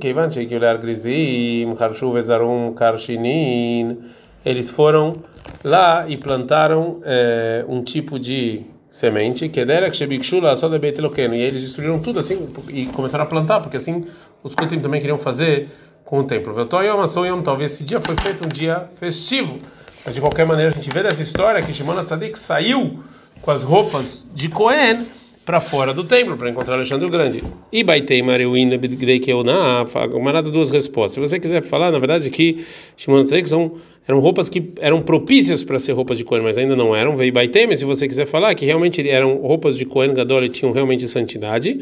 Grizim, 0.78 1.74
Harshu 1.80 2.12
Vezarum 2.12 2.74
Karshinin, 2.74 3.98
eles 4.46 4.70
foram 4.70 5.16
lá 5.64 6.06
e 6.08 6.18
plantaram 6.18 7.00
é, 7.04 7.66
um 7.68 7.84
tipo 7.84 8.20
de 8.20 8.64
semente, 8.90 9.50
que 9.50 9.60
era 9.60 9.90
só 10.56 10.70
e 11.34 11.42
eles 11.42 11.64
destruíram 11.64 11.98
tudo 11.98 12.20
assim 12.20 12.48
e 12.70 12.86
começaram 12.86 13.24
a 13.24 13.28
plantar, 13.28 13.60
porque 13.60 13.78
assim 13.78 14.06
os 14.44 14.54
Kutim 14.54 14.80
também 14.80 15.02
queriam 15.02 15.18
fazer 15.18 15.68
com 16.06 16.20
o 16.20 16.24
templo. 16.24 16.54
Talvez 17.42 17.72
esse 17.72 17.84
dia 17.84 18.00
foi 18.00 18.16
feito 18.18 18.46
um 18.46 18.48
dia 18.48 18.88
festivo, 19.00 19.58
mas 20.06 20.14
de 20.14 20.22
qualquer 20.22 20.46
maneira 20.46 20.70
a 20.70 20.76
gente 20.76 20.92
vê 20.92 21.02
dessa 21.02 21.24
história 21.24 21.60
que 21.64 21.74
Shimon 21.74 22.04
Tzadik 22.04 22.38
saiu 22.38 23.00
com 23.42 23.50
as 23.50 23.64
roupas 23.64 24.28
de 24.32 24.48
Cohen 24.48 25.04
para 25.46 25.60
fora 25.60 25.94
do 25.94 26.04
templo 26.04 26.38
para 26.38 26.50
encontrar 26.50 26.76
Alexandre 26.76 27.06
o 27.06 27.10
Grande. 27.10 27.44
E 27.72 27.84
Baitei 27.84 28.22
Mareuina 28.22 28.78
Bidgreikeuna, 28.78 29.86
uma 30.14 30.32
nada 30.32 30.50
duas 30.50 30.72
respostas. 30.72 31.14
Se 31.14 31.20
você 31.20 31.40
quiser 31.40 31.62
falar, 31.62 31.92
na 31.92 32.00
verdade, 32.00 32.30
que 32.30 32.66
Shimon 32.96 33.24
Tzadik 33.24 33.48
são 33.50 33.74
eram 34.06 34.20
roupas 34.20 34.50
que 34.50 34.72
eram 34.82 35.02
propícias 35.02 35.64
para 35.64 35.80
ser 35.80 35.94
roupas 35.94 36.18
de 36.18 36.26
Cohen, 36.26 36.44
mas 36.44 36.58
ainda 36.58 36.76
não 36.76 36.94
eram. 36.96 37.16
Veio 37.16 37.32
Baitei, 37.32 37.66
mas 37.66 37.80
se 37.80 37.86
você 37.86 38.06
quiser 38.08 38.26
falar 38.26 38.54
que 38.54 38.66
realmente 38.66 39.08
eram 39.10 39.38
roupas 39.38 39.78
de 39.78 39.86
Cohen 39.86 40.14
Gadol 40.14 40.44
e 40.44 40.50
tinham 40.50 40.74
realmente 40.74 41.08
santidade, 41.08 41.80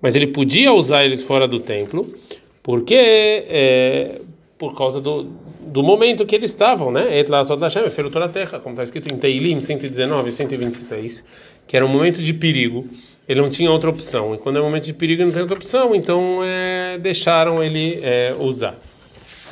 mas 0.00 0.16
ele 0.16 0.26
podia 0.26 0.72
usar 0.72 1.04
eles 1.04 1.22
fora 1.22 1.46
do 1.46 1.60
templo, 1.60 2.04
porque 2.64 2.96
é, 2.96 4.20
por 4.58 4.76
causa 4.76 5.00
do, 5.00 5.26
do 5.60 5.84
momento 5.84 6.26
que 6.26 6.34
eles 6.34 6.50
estavam, 6.50 6.90
né? 6.90 7.16
Et 7.16 7.28
la 7.28 7.42
Hashem, 7.42 7.88
ferutor 7.90 8.28
terra, 8.28 8.58
como 8.58 8.72
está 8.72 8.82
escrito 8.82 9.12
em 9.12 9.16
Teilim 9.16 9.60
119 9.60 10.28
e 10.28 10.32
126 10.32 11.24
que 11.66 11.76
era 11.76 11.84
um 11.84 11.88
momento 11.88 12.22
de 12.22 12.34
perigo, 12.34 12.84
ele 13.28 13.40
não 13.40 13.48
tinha 13.48 13.70
outra 13.70 13.90
opção. 13.90 14.34
E 14.34 14.38
quando 14.38 14.56
é 14.56 14.60
um 14.60 14.64
momento 14.64 14.84
de 14.84 14.92
perigo, 14.92 15.24
não 15.24 15.32
tem 15.32 15.42
outra 15.42 15.56
opção, 15.56 15.94
então 15.94 16.40
é, 16.44 16.98
deixaram 16.98 17.62
ele 17.62 18.00
é, 18.02 18.34
usar. 18.38 18.78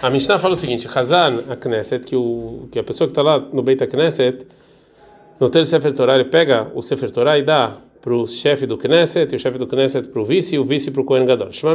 A 0.03 0.11
Mishnah 0.11 0.39
fala 0.39 0.55
o 0.55 0.57
seguinte: 0.57 0.89
Hazan, 0.93 1.45
a 1.49 1.57
Knesset, 1.57 2.05
que, 2.05 2.17
o, 2.17 2.69
que 2.71 2.79
a 2.79 2.85
pessoa 2.85 3.07
que 3.07 3.13
está 3.13 3.23
lá 3.23 3.39
no 3.39 3.63
Beit 3.63 3.87
Knesset, 3.87 4.47
no 5.39 5.49
ter 5.49 5.65
Sefer 5.65 5.93
Torah, 5.93 6.15
ele 6.15 6.25
pega 6.25 6.71
o 6.75 6.83
Sefer 6.83 7.11
Torah 7.11 7.39
e 7.39 7.43
dá 7.43 7.77
para 8.01 8.15
o 8.15 8.27
chefe 8.27 8.67
do 8.67 8.79
Knesset, 8.79 9.33
e 9.33 9.37
o 9.37 9.39
chefe 9.39 9.59
do 9.59 9.67
Knesset 9.67 10.09
para 10.09 10.21
o 10.21 10.25
vice, 10.25 10.57
e 10.57 10.59
o 10.59 10.65
vice 10.65 10.91
para 10.91 11.03
o 11.03 11.05
Kohen 11.05 11.27
Gadol. 11.27 11.49
A 11.49 11.51
gente 11.51 11.67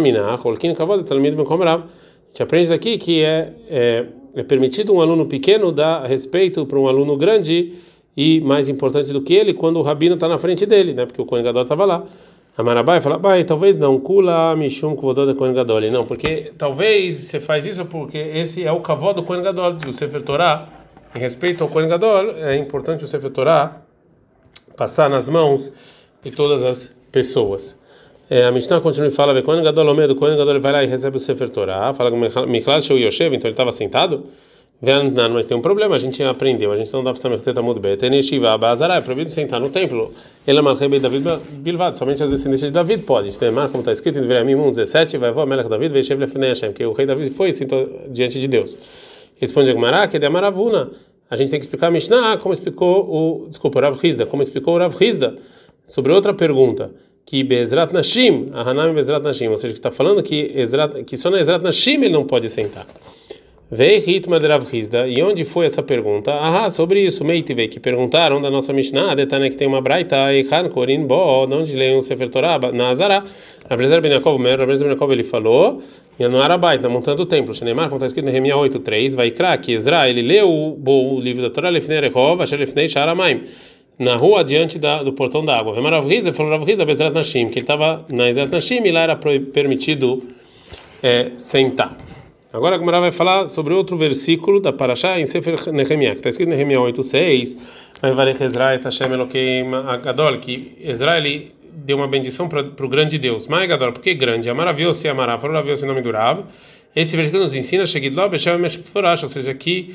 aprende 2.44 2.74
aqui 2.74 2.98
que 2.98 3.24
é, 3.24 3.54
é, 3.70 4.06
é 4.36 4.44
permitido 4.44 4.94
um 4.94 5.02
aluno 5.02 5.28
pequeno 5.28 5.72
dar 5.72 6.06
respeito 6.06 6.66
para 6.66 6.80
um 6.80 6.88
aluno 6.88 7.16
grande 7.16 7.74
e 8.16 8.40
mais 8.42 8.70
importante 8.70 9.12
do 9.12 9.22
que 9.22 9.34
ele 9.34 9.54
quando 9.54 9.78
o 9.78 9.82
rabino 9.82 10.16
está 10.16 10.28
na 10.28 10.38
frente 10.38 10.66
dele, 10.66 10.94
né? 10.94 11.06
Porque 11.06 11.22
o 11.22 11.26
Kohen 11.26 11.44
Gadol 11.44 11.64
estava 11.64 11.86
lá. 11.86 12.04
A 12.58 12.64
Marabai 12.64 13.02
fala, 13.02 13.18
bai, 13.18 13.44
talvez 13.44 13.78
não, 13.78 14.00
kula 14.00 14.56
mishum 14.56 14.96
kvodod 14.96 15.34
Kohen 15.36 15.54
Gadol. 15.54 15.82
Não, 15.92 16.06
porque 16.06 16.54
talvez 16.58 17.16
você 17.16 17.42
faz 17.42 17.66
isso 17.66 17.86
porque 17.86 18.18
esse 18.18 18.64
é 18.64 18.72
o 18.72 18.80
kavod 18.80 19.16
do 19.16 19.24
Kohen 19.24 19.44
Gadol, 19.44 19.74
do 19.74 19.92
Sefer 19.92 20.22
Torah. 20.22 20.70
Em 21.14 21.20
respeito 21.20 21.64
ao 21.64 21.70
Kohen 21.70 21.90
Gadol, 21.90 22.32
é 22.38 22.56
importante 22.56 23.04
o 23.04 23.08
Sefer 23.08 23.30
Torah 23.32 23.82
passar 24.78 25.10
nas 25.10 25.28
mãos 25.28 25.74
de 26.24 26.32
todas 26.32 26.64
as 26.64 26.96
pessoas. 27.12 27.78
É, 28.30 28.46
a 28.46 28.52
Mishnah 28.52 28.80
continua 28.80 29.08
e 29.08 29.12
fala: 29.12 29.42
Quando 29.42 29.62
Gadol 29.62 29.90
Omedo, 29.90 30.16
quando 30.16 30.38
Gadol 30.38 30.60
vai 30.62 30.72
lá 30.72 30.84
e 30.84 30.88
recebe 30.88 31.18
o 31.18 31.20
Sefer 31.20 31.50
Torah, 31.50 31.94
fala 31.94 32.10
Miklal 32.48 32.82
Sheu 32.82 32.98
Yoshev, 32.98 33.36
então 33.36 33.50
ele 33.50 33.54
estava 33.54 33.72
sentado. 33.72 34.26
Mas 35.32 35.46
tem 35.46 35.56
um 35.58 35.62
problema, 35.62 35.96
a 35.96 35.98
gente 35.98 36.22
aprendeu, 36.22 36.72
a 36.72 36.76
gente 36.76 36.92
não 36.92 37.04
dá 37.04 37.12
para 37.12 37.20
saber 37.20 37.40
que 37.40 37.62
muito 37.62 37.80
bem. 37.80 37.98
Tem 37.98 38.14
Yeshiva, 38.14 38.52
Abazará, 38.52 38.96
é 38.96 39.02
proibido 39.02 39.32
sentar 39.32 39.60
no 39.60 39.70
templo. 39.70 40.14
Ele 40.46 40.60
é 40.60 41.00
David 41.00 41.26
Bilvad, 41.60 41.98
somente 41.98 42.22
as 42.22 42.30
descendências 42.30 42.72
de 42.72 42.74
David 42.74 43.04
pode. 43.04 43.38
Tem 43.38 43.52
mar, 43.52 43.70
como 43.70 43.80
está 43.80 43.92
escrito 43.92 44.20
em 44.20 44.22
Deveramim 44.22 44.56
1, 44.56 44.72
17, 44.72 45.18
vai 45.18 45.32
voar 45.32 45.46
Melech 45.46 45.70
David, 45.70 45.94
Veishev 45.94 46.20
Lefnei 46.20 46.50
Hashem, 46.50 46.74
que 46.74 46.86
o 46.86 46.92
rei 46.92 47.06
David 47.06 47.32
foi 47.32 47.50
e 47.50 47.54
sentou 47.54 47.90
diante 48.10 48.40
de 48.40 48.48
Deus. 48.48 48.78
Responde 49.38 49.72
Agmará, 49.72 50.08
que 50.08 50.18
é 50.18 50.20
de 50.20 50.26
Amaravuna. 50.26 50.92
A 51.30 51.36
gente 51.36 51.50
tem 51.50 51.60
que 51.60 51.66
explicar 51.66 51.88
a 51.88 51.92
Mishnah 51.92 52.38
como 52.38 52.54
explicou 52.54 53.44
o, 53.44 53.48
desculpa, 53.48 53.80
o 53.80 53.82
Rav 53.82 53.98
Hizda, 54.06 54.26
como 54.26 54.42
explicou 54.42 54.76
o 54.76 54.78
Rav 54.78 54.96
Hizda, 55.02 55.36
sobre 55.86 56.12
outra 56.12 56.34
pergunta 56.34 56.92
que 57.26 57.44
Bezrat 57.44 57.92
Nashim, 57.92 58.50
a 58.54 58.62
Hanami 58.62 58.94
Bezrat 58.94 59.24
Nashim, 59.24 59.48
ou 59.48 59.58
seja, 59.58 59.74
que 59.74 59.80
está 59.80 59.90
falando 59.90 60.22
que, 60.22 60.52
Ezrat, 60.56 61.04
que 61.04 61.18
só 61.18 61.30
na 61.32 61.40
Ezrat 61.40 61.64
Nashim 61.64 61.96
ele 61.96 62.10
não 62.10 62.26
pode 62.26 62.50
sentar. 62.50 62.86
Vei 63.72 63.98
ritma 63.98 64.40
de 64.40 64.46
Rav 64.46 64.64
Hizda, 64.72 65.08
e 65.08 65.24
onde 65.24 65.44
foi 65.44 65.66
essa 65.66 65.82
pergunta? 65.82 66.32
Ah, 66.40 66.70
sobre 66.70 67.04
isso, 67.04 67.26
Meitive, 67.26 67.68
que 67.68 67.80
perguntaram 67.80 68.40
da 68.40 68.52
nossa 68.52 68.72
Mishnah, 68.72 69.16
Detane 69.16 69.50
que 69.50 69.56
tem 69.56 69.68
uma 69.68 69.82
braita, 69.82 70.32
e 70.32 70.48
Han 70.52 70.70
Korin 70.70 71.08
Bo, 71.08 71.48
onde 71.50 71.76
leem 71.76 71.98
o 71.98 72.04
Sefer 72.04 72.30
Torah, 72.30 72.60
na 72.72 72.90
Azara. 72.90 73.24
Rabelezer 73.68 74.02
Ben 74.02 74.12
Yaakov, 74.12 74.40
Rabelezer 74.40 74.88
Ben 74.88 74.94
Yaakov, 74.94 75.12
ele 75.12 75.24
falou, 75.24 75.82
e 76.20 76.28
no 76.28 76.40
Arabai, 76.40 76.78
na 76.78 76.90
montanha 76.90 77.18
do 77.18 77.26
templo, 77.26 77.56
Shenemar, 77.56 77.86
como 77.86 77.96
está 77.96 78.06
escrito 78.06 78.30
em 78.30 78.34
Nehemiah 78.34 78.56
8.3, 78.56 79.16
vai 79.16 79.32
crer 79.32 79.60
que 79.60 79.74
Ezra, 79.74 80.08
ele 80.08 80.22
leu 80.22 80.48
o, 80.48 81.16
o 81.16 81.20
livro 81.20 81.42
da 81.42 81.50
Torah, 81.50 81.70
Lefnei 81.70 82.00
Rehov, 82.02 82.44
Asher 82.44 82.60
Lefnei 82.60 82.88
Sharamaim 82.88 83.46
na 83.98 84.16
rua 84.16 84.44
diante 84.44 84.78
da, 84.78 85.02
do 85.02 85.12
portão 85.12 85.44
da 85.44 85.58
água. 85.58 85.74
Rav 85.74 86.08
Riza 86.08 86.32
falou 86.34 86.52
Rav 86.52 86.64
Riza 86.64 86.86
Bezrat 86.86 87.14
Nashim, 87.14 87.48
que 87.48 87.54
ele 87.54 87.62
estava 87.62 88.06
na 88.12 88.30
Ezrat 88.30 88.52
Nashim 88.52 88.84
e 88.84 88.92
lá 88.92 89.02
era 89.02 89.16
permitido 89.16 90.22
é, 91.02 91.32
sentar. 91.38 91.98
Agora 92.56 92.78
a 92.78 92.80
Gemara 92.80 93.02
vai 93.02 93.12
falar 93.12 93.50
sobre 93.50 93.74
outro 93.74 93.98
versículo 93.98 94.62
da 94.62 94.72
Parashá 94.72 95.20
em 95.20 95.26
Sefer 95.26 95.74
Nehemiah, 95.74 96.12
que 96.12 96.20
está 96.20 96.30
escrito 96.30 96.54
em 96.54 96.56
Nehemiah 96.56 96.80
8:6, 96.80 97.58
vai 98.02 98.14
varech 98.14 98.42
Ezra 98.42 98.74
et 98.74 98.82
Hashem 98.82 99.12
Elokeim 99.12 99.74
Agadol, 99.74 100.38
que 100.40 100.72
Ezra 100.80 101.18
ele 101.18 101.52
deu 101.74 101.98
uma 101.98 102.08
bendição 102.08 102.48
para 102.48 102.62
o 102.62 102.88
grande 102.88 103.18
Deus. 103.18 103.50
Mai 103.50 103.68
Gadol, 103.68 103.92
porque 103.92 104.14
grande, 104.14 104.50
maravilhoso 104.54 105.06
e 105.06 105.10
amará, 105.10 105.38
maravilhoso 105.38 105.84
e 105.84 105.88
nome 105.90 106.02
durável. 106.02 106.46
Esse 106.96 107.18
versículo 107.18 107.44
nos 107.44 107.54
ensina, 107.54 107.86
Shegidlo 107.86 108.30
Beshem 108.30 108.58
Meshforash, 108.58 109.24
ou 109.24 109.30
seja, 109.30 109.54
que 109.54 109.94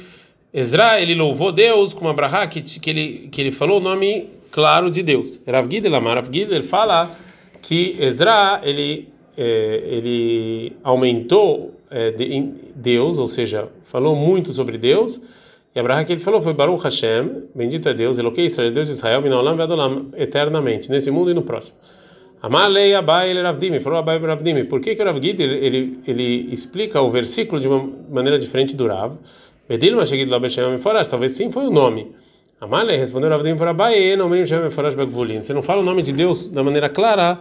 Ezra 0.52 1.00
ele 1.00 1.14
louvou 1.14 1.52
Deus 1.52 1.95
com 1.95 2.05
uma 2.05 2.12
brahá 2.12 2.47
que, 2.47 2.61
que 2.61 2.90
ele 2.90 3.29
que 3.33 3.40
ele 3.40 3.52
falou 3.52 3.79
o 3.79 3.83
nome 3.83 4.29
claro 4.50 4.90
de 4.90 5.02
Deus. 5.02 5.40
Rav 5.47 5.67
Gidel 5.67 5.93
Rav 5.99 6.29
Gidel 6.31 6.62
fala 6.62 7.11
que 7.62 7.97
Ezra 7.99 8.61
ele 8.62 9.09
é, 9.42 9.80
ele 9.87 10.76
aumentou 10.85 11.73
é, 11.90 12.11
de, 12.11 12.52
Deus, 12.75 13.18
ou 13.18 13.26
seja, 13.26 13.68
falou 13.85 14.14
muito 14.14 14.52
sobre 14.52 14.76
Deus. 14.76 15.18
E 15.75 15.80
a 15.80 15.82
brahá 15.82 16.04
que 16.04 16.12
ele 16.12 16.20
falou 16.20 16.42
foi 16.42 16.52
Baruch 16.52 16.85
Hashem, 16.85 17.44
bendito 17.54 17.88
é 17.88 17.94
Deus, 17.94 18.18
Eloquei 18.18 18.44
Israel, 18.44 18.70
Deus 18.70 18.88
de 18.88 18.92
Israel, 18.92 19.23
Minaolam 19.23 19.56
Vedolam, 19.56 20.09
eternamente, 20.14 20.90
nesse 20.90 21.11
mundo 21.11 21.30
e 21.30 21.35
no 21.35 21.40
próximo. 21.40 21.78
Amalei 22.42 22.94
Abai 22.94 23.30
ele 23.30 23.40
Ravdimi, 23.40 23.80
falou 23.80 23.99
Abai 23.99 24.18
Ravdimi. 24.18 24.64
Por 24.64 24.78
que 24.80 24.94
que 24.94 25.02
o 25.02 25.06
Rav 25.06 25.18
ele, 25.25 25.99
ele 26.06 26.49
explica 26.52 27.00
o 27.00 27.09
versículo 27.09 27.59
de 27.59 27.66
uma 27.66 27.90
maneira 28.11 28.38
diferente 28.38 28.76
do 28.76 28.87
Rav? 28.88 29.14
Bedilma 29.66 30.04
Shegid 30.04 30.30
Labeshem 30.30 30.70
Meforash, 30.70 31.09
talvez 31.09 31.32
sim 31.32 31.50
foi 31.50 31.64
o 31.64 31.70
nome. 31.70 32.12
Amalei 32.61 32.99
respondeu 32.99 33.30
Ravdim 33.30 33.56
para 33.56 33.70
Abai, 33.70 34.16
não 34.16 34.28
me 34.28 34.42
Meforash 34.42 34.94
Begvulin. 34.94 35.40
Você 35.40 35.54
não 35.54 35.62
fala 35.62 35.80
o 35.80 35.85
nome 35.85 36.02
de 36.02 36.12
Deus 36.12 36.50
da 36.50 36.62
maneira 36.62 36.90
clara 36.90 37.38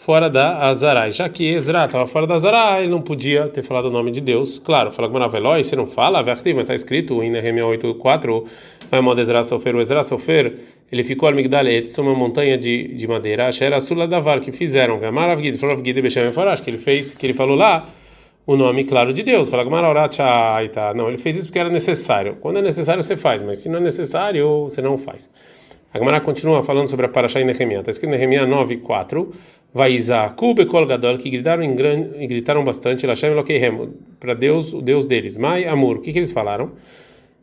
fora 0.00 0.30
da 0.30 0.56
Azarai. 0.60 1.10
Já 1.12 1.28
que 1.28 1.46
Ezra 1.46 1.84
estava 1.84 2.06
fora 2.06 2.26
da 2.26 2.34
Azarai, 2.34 2.84
ele 2.84 2.90
não 2.90 3.02
podia 3.02 3.48
ter 3.48 3.62
falado 3.62 3.84
o 3.84 3.90
nome 3.90 4.10
de 4.10 4.22
Deus. 4.22 4.58
Claro, 4.58 4.90
fala 4.90 5.08
com 5.08 5.12
Maravelói, 5.12 5.62
você 5.62 5.76
não 5.76 5.86
fala, 5.86 6.22
mas 6.22 6.46
está 6.46 6.74
escrito 6.74 7.22
em 7.22 7.28
Nehemiah 7.28 7.66
8.4, 7.66 8.44
vai 8.90 9.02
modo 9.02 9.20
Ezra 9.20 9.44
Sofer, 9.44 9.76
o 9.76 9.80
Ezra 9.80 10.02
Sofer, 10.02 10.54
ele 10.90 11.04
ficou 11.04 11.28
al 11.28 11.34
Migdalet, 11.34 11.86
uma 12.00 12.14
montanha 12.14 12.56
de, 12.56 12.94
de 12.94 13.06
madeira, 13.06 13.48
Asher 13.48 13.78
Sula 13.82 14.08
Davar, 14.08 14.40
que 14.40 14.50
fizeram, 14.50 14.98
Gamarav 14.98 15.42
Gid, 15.42 15.58
falou 15.58 15.76
Gid 15.76 16.00
Beshem 16.00 16.24
Meforash, 16.24 16.62
que 16.62 16.70
ele 16.70 16.78
fez, 16.78 17.14
que 17.14 17.26
ele 17.26 17.34
falou 17.34 17.54
lá, 17.54 17.86
o 18.46 18.56
nome 18.56 18.84
claro 18.84 19.12
de 19.12 19.22
Deus. 19.22 19.50
Fala 19.50 19.64
tá. 20.72 20.94
Não, 20.94 21.08
ele 21.08 21.18
fez 21.18 21.36
isso 21.36 21.48
porque 21.48 21.58
era 21.58 21.68
necessário. 21.68 22.36
Quando 22.40 22.58
é 22.58 22.62
necessário, 22.62 23.02
você 23.02 23.18
faz, 23.18 23.42
mas 23.42 23.58
se 23.58 23.68
não 23.68 23.76
é 23.76 23.82
necessário, 23.82 24.62
você 24.62 24.80
não 24.80 24.96
faz. 24.96 25.30
A 25.92 25.98
Gemara 25.98 26.20
continua 26.20 26.62
falando 26.62 26.86
sobre 26.86 27.06
a 27.06 27.08
Parashá 27.08 27.40
em 27.40 27.44
Nehemiah. 27.44 27.80
Está 27.80 27.90
escrito 27.90 28.14
em 28.14 28.18
Nehemiah 28.18 28.46
9, 28.46 28.76
4. 28.76 29.32
Vaizaku 29.74 30.54
bekol 30.54 30.86
gadol, 30.86 31.18
que 31.18 31.28
gritaram, 31.28 31.64
em 31.64 31.74
grande, 31.74 32.26
gritaram 32.28 32.62
bastante, 32.62 33.06
Lashem 33.06 33.30
Elokehem, 33.32 33.90
para 34.18 34.34
Deus, 34.34 34.72
o 34.72 34.80
Deus 34.80 35.04
deles. 35.04 35.36
Mai 35.36 35.64
Amur, 35.64 35.96
o 35.96 36.00
que, 36.00 36.12
que 36.12 36.18
eles 36.18 36.30
falaram? 36.30 36.72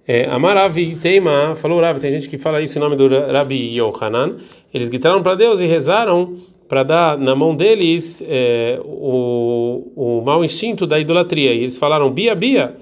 É, 0.08 0.26
Amaravi 0.26 0.96
Teima, 0.96 1.56
falou 1.56 1.82
Ravi, 1.82 2.00
tem 2.00 2.12
gente 2.12 2.30
que 2.30 2.38
fala 2.38 2.62
isso 2.62 2.78
em 2.78 2.82
nome 2.82 2.96
do 2.96 3.10
Rabi 3.10 3.78
Yohanan. 3.78 4.38
Eles 4.74 4.88
gritaram 4.88 5.22
para 5.22 5.36
Deus 5.36 5.60
e 5.60 5.66
rezaram 5.66 6.36
para 6.70 6.84
dar 6.84 7.18
na 7.18 7.36
mão 7.36 7.54
deles 7.54 8.24
é, 8.26 8.80
o, 8.86 9.92
o 9.94 10.22
mau 10.22 10.46
instinto 10.46 10.88
da 10.88 10.98
idolatria. 10.98 11.54
E 11.54 11.60
eles 11.60 11.78
falaram: 11.78 12.10
Bia, 12.10 12.34
Bia, 12.34 12.78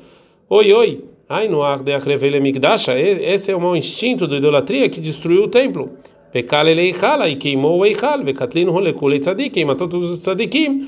oi, 0.47 0.71
oi. 0.71 1.14
Ai, 1.27 1.47
no 1.47 1.63
ar 1.63 1.81
de 1.81 1.91
Akrevele 1.91 2.39
Migdasha, 2.39 2.93
esse 2.99 3.51
é 3.51 3.55
o 3.55 3.59
mau 3.59 3.75
instinto 3.75 4.27
da 4.27 4.37
idolatria 4.37 4.87
que 4.87 5.01
destruiu 5.01 5.45
o 5.45 5.47
templo. 5.47 5.89
Pekale 6.31 6.71
Leichala 6.75 7.27
e 7.27 7.35
queimou 7.35 7.79
o 7.79 7.85
Eichal, 7.85 8.23
Vekatlin 8.23 8.65
Rolekule 8.65 9.17
Tzadik, 9.17 9.59
e 9.59 9.65
matou 9.65 9.87
todos 9.89 10.11
os 10.11 10.19
tzadikim. 10.19 10.87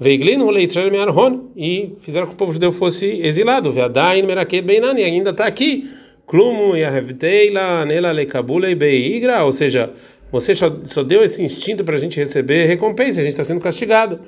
Veiglin 0.00 0.38
Role 0.38 0.62
Israel 0.62 0.90
Me'arhon, 0.90 1.50
e 1.54 1.92
fizeram 2.00 2.26
que 2.26 2.32
o 2.32 2.36
povo 2.36 2.54
judeu 2.54 2.72
fosse 2.72 3.20
exilado. 3.20 3.70
Veadain 3.70 4.22
Meraket 4.22 4.64
Beinani, 4.64 5.04
ainda 5.04 5.30
está 5.30 5.44
aqui. 5.44 5.86
Klumu 6.26 6.74
Yahevteila 6.74 7.84
Nela 7.84 8.10
Lekabule 8.10 8.74
Beigra, 8.74 9.44
ou 9.44 9.52
seja, 9.52 9.92
você 10.32 10.54
só, 10.54 10.70
deu 11.02 11.22
esse 11.22 11.44
instinto 11.44 11.84
para 11.84 11.96
a 11.96 11.98
gente 11.98 12.18
receber 12.18 12.64
recompensa, 12.64 13.20
a 13.20 13.24
gente 13.24 13.32
está 13.32 13.44
sendo 13.44 13.60
castigado. 13.60 14.18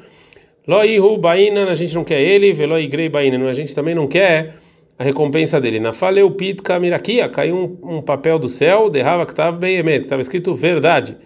Loihu 0.68 1.16
Baina, 1.16 1.64
a 1.64 1.74
gente 1.74 1.94
não 1.94 2.04
quer 2.04 2.20
ele, 2.20 2.52
Veloi 2.52 2.86
Grei 2.88 3.08
Baina, 3.08 3.48
a 3.48 3.54
gente 3.54 3.74
também 3.74 3.94
não 3.94 4.06
quer 4.06 4.56
a 4.98 5.04
recompensa 5.04 5.60
dele. 5.60 5.78
Na 5.78 5.92
Faleu 5.92 6.30
Pitka 6.30 6.78
Mirakia, 6.78 7.28
caiu 7.28 7.78
um, 7.82 7.96
um 7.96 8.02
papel 8.02 8.38
do 8.38 8.48
céu, 8.48 8.88
derrava 8.88 9.26
que 9.26 9.32
estava 9.32 9.56
bem 9.56 9.78
estava 9.96 10.22
escrito 10.22 10.54
verdade. 10.54 11.16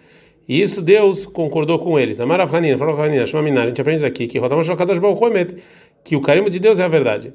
E 0.49 0.61
isso 0.61 0.83
Deus 0.83 1.27
concordou 1.27 1.79
com 1.79 1.99
eles. 1.99 2.21
Amarav 2.21 2.53
Hanina, 2.55 2.77
falou 2.77 3.01
Hanina, 3.01 3.23
a 3.23 3.67
gente 3.67 3.81
aprende 3.81 4.05
aqui 4.05 4.27
que 4.27 4.39
Rotam 4.39 4.63
Shokadosh 4.63 4.99
Baruch 4.99 5.21
que 6.03 6.17
o 6.17 6.21
carimbo 6.21 6.51
de 6.51 6.59
Deus 6.59 6.81
é 6.81 6.85
a 6.85 6.89
verdade. 6.89 7.33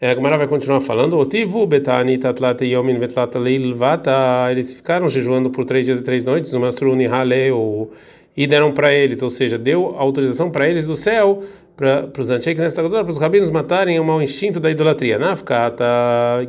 É, 0.00 0.10
a 0.10 0.14
Gemara 0.14 0.38
vai 0.38 0.46
continuar 0.46 0.80
falando. 0.80 1.18
Otivu 1.18 1.66
betani 1.66 2.18
tatlate 2.18 2.64
yomin 2.64 2.98
vetlata 2.98 3.38
leilvata. 3.38 4.48
Eles 4.50 4.72
ficaram 4.72 5.08
jejuando 5.08 5.50
por 5.50 5.64
três 5.64 5.86
dias 5.86 6.00
e 6.00 6.04
três 6.04 6.24
noites. 6.24 6.52
O 6.52 6.60
mastruni 6.60 7.06
haleu 7.06 7.90
e 8.36 8.46
deram 8.46 8.70
para 8.70 8.92
eles, 8.94 9.22
ou 9.22 9.30
seja, 9.30 9.58
deu 9.58 9.96
autorização 9.98 10.50
para 10.50 10.68
eles 10.68 10.86
do 10.86 10.94
céu 10.94 11.42
para 11.78 12.10
os 12.18 12.28
antigos 12.28 12.58
nesta 12.58 12.82
para 12.82 13.08
os 13.08 13.18
rabinos 13.18 13.50
matarem 13.50 14.00
o 14.00 14.04
mau 14.04 14.20
instinto 14.20 14.58
da 14.58 14.68
idolatria. 14.68 15.16
Nafkata 15.16 15.84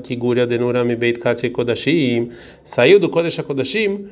kiguria 0.01 0.48
denura 0.48 0.83
mi 0.83 0.95
beit 0.95 1.19
kodashim. 1.53 2.31
Saiu 2.63 3.00
do 3.00 3.09
kodesh 3.09 3.39
kodashim 3.41 4.07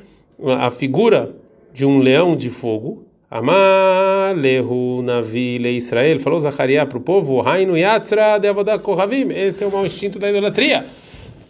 a 0.45 0.69
figura 0.69 1.35
de 1.73 1.87
um 1.87 1.99
leão 1.99 2.35
de 2.35 2.51
fogo 2.51 3.07
Amalehu 3.31 5.01
Navi 5.01 5.57
Le 5.57 5.71
Israel, 5.71 6.19
falou 6.19 6.39
Zacariah 6.39 6.85
para 6.85 6.97
o 6.97 7.01
povo, 7.01 7.41
Rainu 7.41 7.75
Yatzra 7.75 8.37
de 8.37 8.47
Avodah 8.47 8.79
Kohavim, 8.79 9.31
esse 9.33 9.65
é 9.65 9.67
o 9.67 9.71
mau 9.71 9.85
instinto 9.85 10.17
da 10.17 10.29
idolatria. 10.29 10.85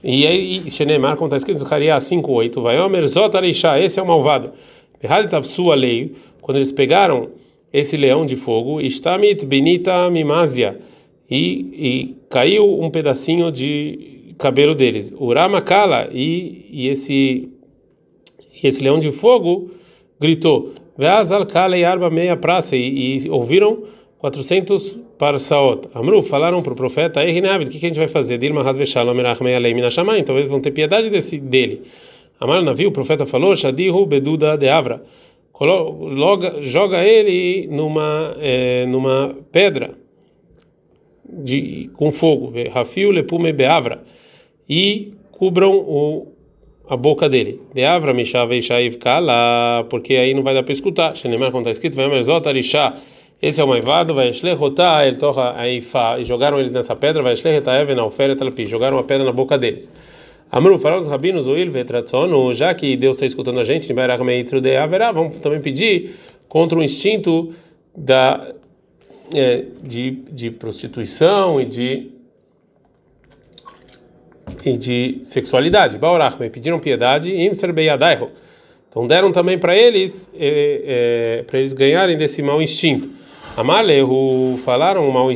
E 0.04 0.26
aí, 0.26 0.72
Shenemar, 0.72 1.18
como 1.18 1.28
está 1.28 1.38
escrito 1.38 1.58
em 1.58 1.60
Zacariah 1.60 1.98
5.8, 1.98 2.62
Vaiomer 2.64 3.08
Zot 3.08 3.38
Aleishá, 3.38 3.80
esse 3.80 4.00
é 4.00 4.02
o 4.02 4.08
malvado. 4.08 4.54
Behad 5.00 5.30
Tavsu 5.30 5.72
Alei, 5.72 6.16
quando 6.42 6.58
eles 6.58 6.72
pegaram 6.72 7.30
esse 7.72 7.98
leão 7.98 8.26
de 8.26 8.36
fogo, 8.36 8.82
Istamit 8.82 9.46
Benita 9.46 10.10
Mimazia, 10.10 10.80
e, 11.30 11.38
e 11.40 12.16
caiu 12.30 12.82
um 12.82 12.90
pedacinho 12.90 13.52
de 13.52 14.34
cabelo 14.38 14.74
deles. 14.74 15.14
Uramakala, 15.18 16.10
e, 16.12 16.66
e 16.70 16.88
esse, 16.88 17.50
e 18.64 18.68
esse 18.68 18.82
leão 18.82 19.00
de 19.00 19.12
fogo 19.12 19.72
gritou, 20.20 20.74
Veazal 20.98 21.46
Kalei 21.46 21.84
Arba 21.84 22.10
meia 22.10 22.36
praça 22.36 22.76
e, 22.76 23.18
e 23.18 23.30
ouviram 23.30 23.84
400 24.18 24.98
para 25.18 25.38
Saot. 25.38 25.88
Amru 25.94 26.24
falaram 26.24 26.62
para 26.64 26.74
o 26.74 26.76
profeta, 26.76 27.24
Ei, 27.24 27.40
o 27.40 27.70
que, 27.70 27.78
a 27.78 27.80
gente 27.80 28.00
vai 28.00 28.08
fazer? 28.08 28.38
Dilma 28.38 28.68
Hasveshalom 28.68 29.18
Erachmei 29.20 29.56
Alei 29.56 29.74
Minashamai, 29.74 30.20
então 30.20 30.36
eles 30.36 30.50
vão 30.50 30.60
ter 30.60 30.72
piedade 30.72 31.10
desse, 31.10 31.40
dele. 31.40 31.84
Amar 32.40 32.62
navio, 32.64 32.90
o 32.90 32.92
profeta 32.92 33.26
falou, 33.26 33.56
Shadihu 33.56 34.06
Beduda 34.06 34.58
de 34.58 34.70
Avra. 34.70 35.04
Loga, 35.60 36.62
joga 36.62 37.04
ele 37.04 37.68
numa, 37.68 38.36
é, 38.40 38.86
numa 38.86 39.36
pedra 39.52 39.92
de, 41.28 41.90
com 41.94 42.12
fogo, 42.12 42.54
Rafiu 42.72 43.12
Lepume 43.12 43.52
Beavra, 43.52 44.04
e 44.70 45.14
cubram 45.32 45.76
o 45.78 46.38
a 46.90 46.96
boca 46.96 47.28
dele. 47.28 47.62
De 47.74 47.84
Avra 47.84 48.14
Mishava 48.14 48.56
Ishaiv 48.56 48.98
Kala, 48.98 49.86
porque 49.90 50.16
aí 50.16 50.34
não 50.34 50.42
vai 50.42 50.54
dar 50.54 50.64
para 50.64 50.72
escutar. 50.72 51.16
Shenemar, 51.16 51.52
quando 51.52 51.64
está 51.64 51.72
escrito, 51.72 51.96
vai 51.96 52.08
Merzot 52.08 52.48
Arisha. 52.48 52.94
Esse 53.42 53.62
é 53.62 53.64
o 53.64 53.68
maivado, 53.68 54.16
vai 54.16 54.34
Shlechotá, 54.34 55.06
ele 55.06 55.18
torra 55.18 55.54
Aifa, 55.58 56.18
e 56.20 56.24
jogaram 56.24 56.60
eles 56.60 56.72
nessa 56.72 56.96
pedra, 56.96 57.22
vai 57.22 57.36
Shlechotá 57.36 57.80
Even 57.80 58.00
Alferet 58.00 58.40
jogaram 58.66 58.98
a 58.98 59.04
pedra 59.04 59.26
na 59.26 59.32
boca 59.32 59.58
deles. 59.58 59.92
Amru, 60.52 60.80
falaram 60.80 61.02
os 61.02 61.08
rabinos, 61.08 61.46
Oil 61.48 61.72
Vetratzono, 61.72 62.54
já 62.54 62.74
que 62.74 62.96
Deus 62.96 63.18
está 63.18 63.26
escutando 63.26 63.60
a 63.60 63.64
gente, 63.64 63.92
vamos 65.14 65.38
também 65.40 65.60
pedir 65.62 66.16
contra 66.48 66.80
o 66.80 66.84
instinto 66.84 67.54
da, 67.96 68.54
é, 69.36 69.66
de, 69.84 70.12
de 70.32 70.52
prostituição 70.52 71.60
e 71.60 71.66
de 71.66 72.12
e 74.66 74.78
de 74.78 75.20
sexualidade. 75.24 75.98
Baorachme 75.98 76.50
pediram 76.50 76.80
piedade, 76.80 77.36
imser 77.36 77.74
beyadaiho. 77.74 78.30
Então 78.90 79.06
deram 79.06 79.32
também 79.32 79.58
para 79.58 79.76
eles, 79.76 80.32
é, 80.34 81.40
é, 81.40 81.44
para 81.44 81.60
eles 81.60 81.74
ganharem 81.74 82.18
desse 82.18 82.42
mau 82.42 82.62
instinto. 82.62 83.10
Amalehu 83.58 84.56
falaram 84.58 85.10
mal, 85.10 85.30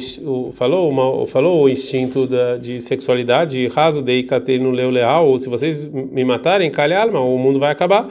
falou 0.53 0.87
o 0.87 0.93
mal, 0.93 1.25
falou 1.25 1.63
o 1.63 1.67
instinto 1.67 2.27
da, 2.27 2.55
de 2.55 2.79
sexualidade, 2.79 3.67
raso 3.69 4.03
de 4.03 4.59
no 4.59 4.69
leu 4.69 4.91
leal, 4.91 5.39
se 5.39 5.49
vocês 5.49 5.87
me 5.87 6.23
matarem, 6.23 6.69
calha 6.69 7.01
alma, 7.01 7.19
o 7.19 7.35
mundo 7.39 7.57
vai 7.57 7.71
acabar. 7.71 8.09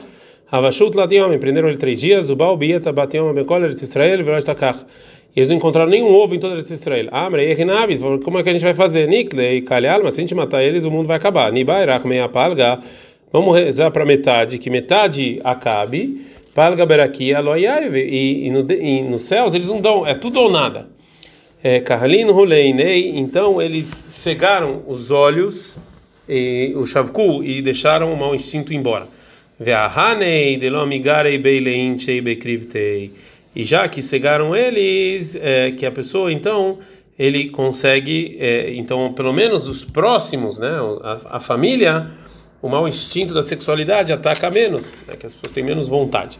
Havashut 0.51 0.97
latiom, 0.97 1.29
prenderam 1.39 1.69
ele 1.69 1.77
três 1.77 2.01
dias, 2.01 2.29
o 2.29 2.35
Baal 2.35 2.57
bieta 2.57 2.91
batiom 2.91 3.33
bekoler 3.33 3.69
de 3.69 3.81
Israel, 3.81 4.21
veloz 4.21 4.43
takach. 4.43 4.85
E 5.33 5.39
eles 5.39 5.47
não 5.47 5.55
encontraram 5.55 5.89
nenhum 5.89 6.13
ovo 6.13 6.35
em 6.35 6.39
toda 6.39 6.57
Israel. 6.57 7.07
Amre 7.09 7.49
Echinavi, 7.49 7.97
como 8.21 8.37
é 8.37 8.43
que 8.43 8.49
a 8.49 8.51
gente 8.51 8.63
vai 8.63 8.73
fazer? 8.73 9.07
Niklei, 9.07 9.61
Kalhal, 9.61 10.03
mas 10.03 10.15
se 10.15 10.19
a 10.19 10.23
gente 10.23 10.35
matar 10.35 10.61
eles, 10.61 10.83
o 10.83 10.91
mundo 10.91 11.07
vai 11.07 11.15
acabar. 11.15 11.49
Nibairach, 11.53 12.05
meia 12.05 12.27
palga. 12.27 12.79
Vamos 13.31 13.57
rezar 13.57 13.91
para 13.91 14.03
metade, 14.03 14.57
que 14.57 14.69
metade 14.69 15.39
acabe. 15.41 16.19
E, 17.97 18.47
e, 18.47 18.49
no, 18.49 18.63
nos 19.09 19.23
céus 19.23 19.53
eles 19.53 19.67
não 19.67 19.79
dão, 19.79 20.05
é 20.05 20.13
tudo 20.13 20.39
ou 20.39 20.51
nada. 20.51 20.87
É, 21.63 21.79
Carlino 21.79 22.33
Huleinei, 22.33 23.11
então 23.17 23.61
eles 23.61 23.85
cegaram 23.85 24.81
os 24.87 25.11
olhos, 25.11 25.77
e, 26.27 26.73
o 26.75 26.85
Shavku, 26.85 27.43
e 27.43 27.61
deixaram 27.61 28.11
o 28.11 28.17
mau 28.17 28.33
instinto 28.33 28.73
embora. 28.73 29.07
E 33.55 33.63
já 33.63 33.87
que 33.87 34.01
cegaram 34.01 34.55
eles, 34.55 35.35
é, 35.35 35.71
que 35.71 35.85
a 35.85 35.91
pessoa 35.91 36.31
então 36.31 36.79
ele 37.19 37.49
consegue, 37.49 38.37
é, 38.39 38.73
então 38.73 39.13
pelo 39.13 39.31
menos 39.31 39.67
os 39.67 39.85
próximos, 39.85 40.57
né, 40.57 40.71
a, 41.03 41.37
a, 41.37 41.39
família, 41.39 42.09
o 42.61 42.69
mau 42.69 42.87
instinto 42.87 43.33
da 43.33 43.41
sexualidade 43.41 44.13
ataca 44.13 44.49
menos, 44.51 44.95
né, 45.07 45.15
que 45.15 45.25
as 45.25 45.33
pessoas 45.33 45.53
têm 45.53 45.63
menos 45.63 45.87
vontade. 45.87 46.39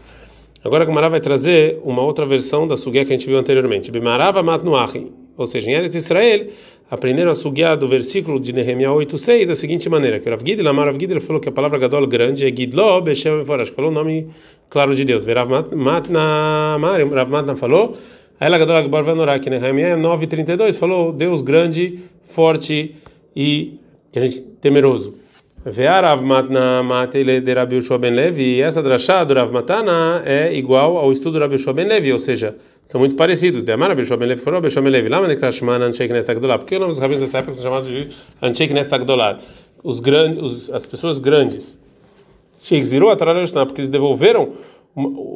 Agora 0.64 0.84
a 0.84 0.86
Gemara 0.86 1.08
vai 1.08 1.20
trazer 1.20 1.80
uma 1.82 2.02
outra 2.02 2.24
versão 2.24 2.68
da 2.68 2.76
sugia 2.76 3.04
que 3.04 3.12
a 3.12 3.16
gente 3.16 3.26
viu 3.26 3.36
anteriormente. 3.36 3.90
Bimarava 3.90 4.42
matnuachi, 4.44 5.10
ou 5.36 5.46
seja, 5.46 5.68
em 5.68 5.74
Eretz 5.74 5.96
Israel, 5.96 6.46
aprenderam 6.88 7.32
a 7.32 7.34
sugia 7.34 7.74
do 7.74 7.88
versículo 7.88 8.38
de 8.38 8.52
Nehemiah 8.52 8.92
8:6 8.92 9.48
da 9.48 9.56
seguinte 9.56 9.88
maneira: 9.88 10.20
que 10.20 10.30
Rav 10.30 10.40
Gidel, 10.46 10.68
Amar 10.68 10.86
Rav 10.86 11.00
Gidel 11.00 11.20
falou 11.20 11.40
que 11.40 11.48
a 11.48 11.52
palavra 11.52 11.80
gadol 11.80 12.06
grande 12.06 12.46
é 12.46 12.56
Gidlo 12.56 13.00
Beshem 13.00 13.40
Eforash, 13.40 13.70
falou 13.70 13.90
o 13.90 13.94
nome 13.94 14.28
claro 14.70 14.94
de 14.94 15.04
Deus. 15.04 15.26
Rav 15.26 15.50
Matna, 15.74 16.76
Rav 17.12 17.28
Matna 17.28 17.56
falou, 17.56 17.96
Ela 18.38 18.56
gadol 18.56 18.76
agbar 18.76 19.02
venorá, 19.02 19.40
que 19.40 19.50
Nehemiah 19.50 19.96
9:32 19.96 20.78
falou 20.78 21.12
Deus 21.12 21.42
grande, 21.42 21.98
forte 22.22 22.94
e 23.34 23.80
que 24.12 24.18
a 24.20 24.22
gente 24.22 24.42
temeroso. 24.60 25.21
Ve'arav 25.64 26.24
matna 26.24 26.82
matele 26.82 27.40
de 27.40 27.54
Rabi 27.54 27.76
Yoshua 27.76 27.96
ben 27.96 28.10
Levi, 28.10 28.56
e 28.56 28.62
essa 28.62 28.82
drachá 28.82 29.22
do 29.22 29.32
Rav 29.32 29.52
Matana 29.52 30.20
é 30.26 30.52
igual 30.52 30.96
ao 30.96 31.12
estudo 31.12 31.34
do 31.34 31.38
Rabi 31.38 31.54
Yoshua 31.54 31.72
ben 31.72 31.86
Levi, 31.86 32.12
ou 32.12 32.18
seja, 32.18 32.56
são 32.84 32.98
muito 32.98 33.14
parecidos. 33.14 33.62
De 33.62 33.70
Amar 33.70 33.90
Rabi 33.90 34.02
Yoshua 34.02 34.16
ben 34.16 34.26
Levi, 34.26 34.42
Rabi 34.44 34.66
Yoshua 34.66 34.82
ben 34.82 34.90
Levi, 34.90 35.08
Lama 35.08 35.28
de 35.28 35.36
Krashman 35.36 35.80
Anshek 35.80 36.12
Nesta 36.12 36.34
Gdolá, 36.34 36.58
porque 36.58 36.74
o 36.74 36.80
nome 36.80 36.90
dos 36.90 36.98
rabinos 36.98 37.20
dessa 37.20 37.38
época 37.38 37.54
são 37.54 37.62
chamados 37.62 37.86
de 37.86 38.08
Anshek 38.42 38.74
Nesta 38.74 38.98
Gdolá, 38.98 39.38
os 39.84 40.00
grandes, 40.00 40.68
as 40.70 40.84
pessoas 40.84 41.20
grandes. 41.20 41.78
Sheikh 42.60 42.84
Ziru 42.84 43.10
Atrarashna, 43.10 43.64
porque 43.64 43.82
eles 43.82 43.88
devolveram, 43.88 44.54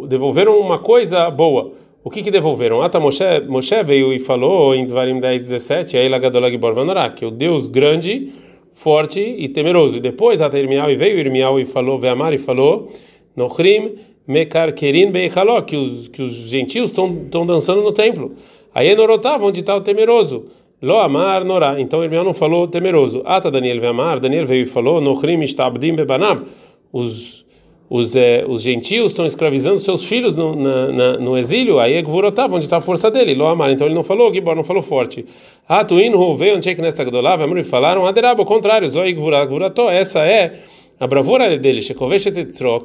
devolveram 0.09 0.59
uma 0.59 0.81
coisa 0.81 1.31
boa. 1.31 1.70
O 2.03 2.11
que 2.11 2.20
que 2.20 2.33
devolveram? 2.33 2.83
Ata 2.83 2.98
Moshe, 2.98 3.22
Moshe 3.46 3.81
veio 3.85 4.12
e 4.12 4.18
falou 4.18 4.74
em 4.74 4.85
Dvarim 4.85 5.20
10, 5.20 5.40
17, 5.40 5.96
aí 5.96 6.09
Lagadolag 6.09 6.50
Gibor 6.53 6.74
Vanorá, 6.74 7.11
que 7.11 7.24
o 7.24 7.31
Deus 7.31 7.68
grande 7.68 8.33
forte 8.76 9.20
e 9.20 9.48
temeroso. 9.48 9.96
E 9.96 10.00
depois 10.00 10.40
até 10.40 10.60
Irmial 10.60 10.90
e 10.90 10.96
veio 10.96 11.18
Irmial 11.18 11.58
e 11.58 11.64
falou, 11.64 11.98
Veamar 11.98 12.34
e 12.34 12.38
falou, 12.38 12.92
Nochrim 13.34 13.96
Mekar 14.28 14.74
Kerin 14.74 15.10
Beichaló, 15.10 15.62
que 15.62 15.76
os 15.76 16.08
que 16.08 16.20
os 16.20 16.32
gentios 16.32 16.90
estão 16.90 17.46
dançando 17.46 17.82
no 17.82 17.90
templo. 17.90 18.34
Aí 18.74 18.88
Enorotav, 18.88 19.42
onde 19.42 19.60
está 19.60 19.74
o 19.74 19.80
temeroso? 19.80 20.44
Lo 20.82 20.98
Amar 20.98 21.42
Norá. 21.42 21.80
Então 21.80 22.04
Irmial 22.04 22.22
não 22.22 22.34
falou 22.34 22.68
temeroso. 22.68 23.22
Ata 23.24 23.50
Daniel 23.50 23.80
Veamar, 23.80 24.20
Daniel 24.20 24.46
veio 24.46 24.64
e 24.64 24.66
falou, 24.66 25.00
Nochrim 25.00 25.42
Ishtabdim 25.42 25.94
Bebanab, 25.94 26.42
os 26.92 27.45
os, 27.88 28.16
é, 28.16 28.44
os 28.49 28.62
gentios 28.62 29.12
estão 29.12 29.25
escravizando 29.25 29.79
seus 29.79 30.05
filhos 30.05 30.37
no, 30.37 30.57
na, 30.57 30.88
na, 30.88 31.18
no 31.18 31.38
exílio, 31.38 31.79
aí 31.79 31.94
é 31.94 32.03
Gvurotava, 32.03 32.57
onde 32.57 32.64
está 32.64 32.79
a 32.79 32.81
força 32.81 33.11
dele, 33.11 33.35
Loamar. 33.35 33.70
Então 33.70 33.87
ele 33.87 33.94
não 33.94 34.03
falou, 34.03 34.33
Gibor 34.33 34.57
não 34.57 34.64
falou 34.64 34.83
forte. 34.83 35.25
Ah, 35.68 35.85
Tuin, 35.85 36.12
veio, 36.37 36.57
Anchek 36.57 36.81
nesta 36.81 37.05
Gdolav, 37.05 37.42
Amru, 37.42 37.64
falaram, 37.64 38.05
Aderabo, 38.05 38.42
ao 38.42 38.46
contrário, 38.46 38.88
Zoi 38.88 39.12
Gvurató, 39.12 39.90
essa 39.90 40.27
é 40.27 40.61
a 40.99 41.07
bravura 41.07 41.59
dele, 41.59 41.81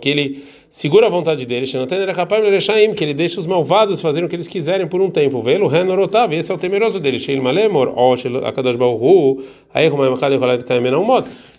que 0.02 0.10
ele 0.10 0.44
segura 0.70 1.08
a 1.08 1.10
vontade 1.10 1.46
dele, 1.46 1.66
que 1.66 3.04
ele 3.04 3.14
deixa 3.14 3.40
os 3.40 3.48
malvados 3.48 4.02
fazerem 4.02 4.26
o 4.26 4.30
que 4.30 4.36
eles 4.36 4.50
quiserem 4.50 4.86
por 4.86 5.02
um 5.02 5.10
tempo. 5.10 5.42
Velo, 5.42 5.68
Renorotav, 5.68 6.36
esse 6.36 6.52
é 6.52 6.56
o 6.56 6.58
temeroso 6.58 7.00
dele, 7.00 7.18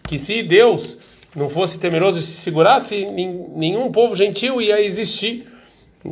que 0.07 0.19
se 0.19 0.43
Deus 0.43 0.99
não 1.35 1.49
fosse 1.49 1.79
temeroso 1.79 2.19
e 2.19 2.23
se 2.23 2.41
segurasse, 2.41 3.07
nenhum 3.07 3.91
povo 3.91 4.15
gentil 4.15 4.61
ia 4.61 4.81
existir. 4.81 5.47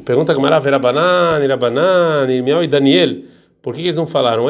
Pergunta 0.04 0.33
Gamara, 0.33 0.61
Verabanan, 0.61 1.42
Irabanan, 1.42 2.30
Irmiel 2.30 2.62
e 2.62 2.68
Daniel. 2.68 3.16
Por 3.62 3.74
que, 3.74 3.83
que 3.83 3.88
eles 3.88 3.96
não 3.96 4.06
falaram? 4.06 4.46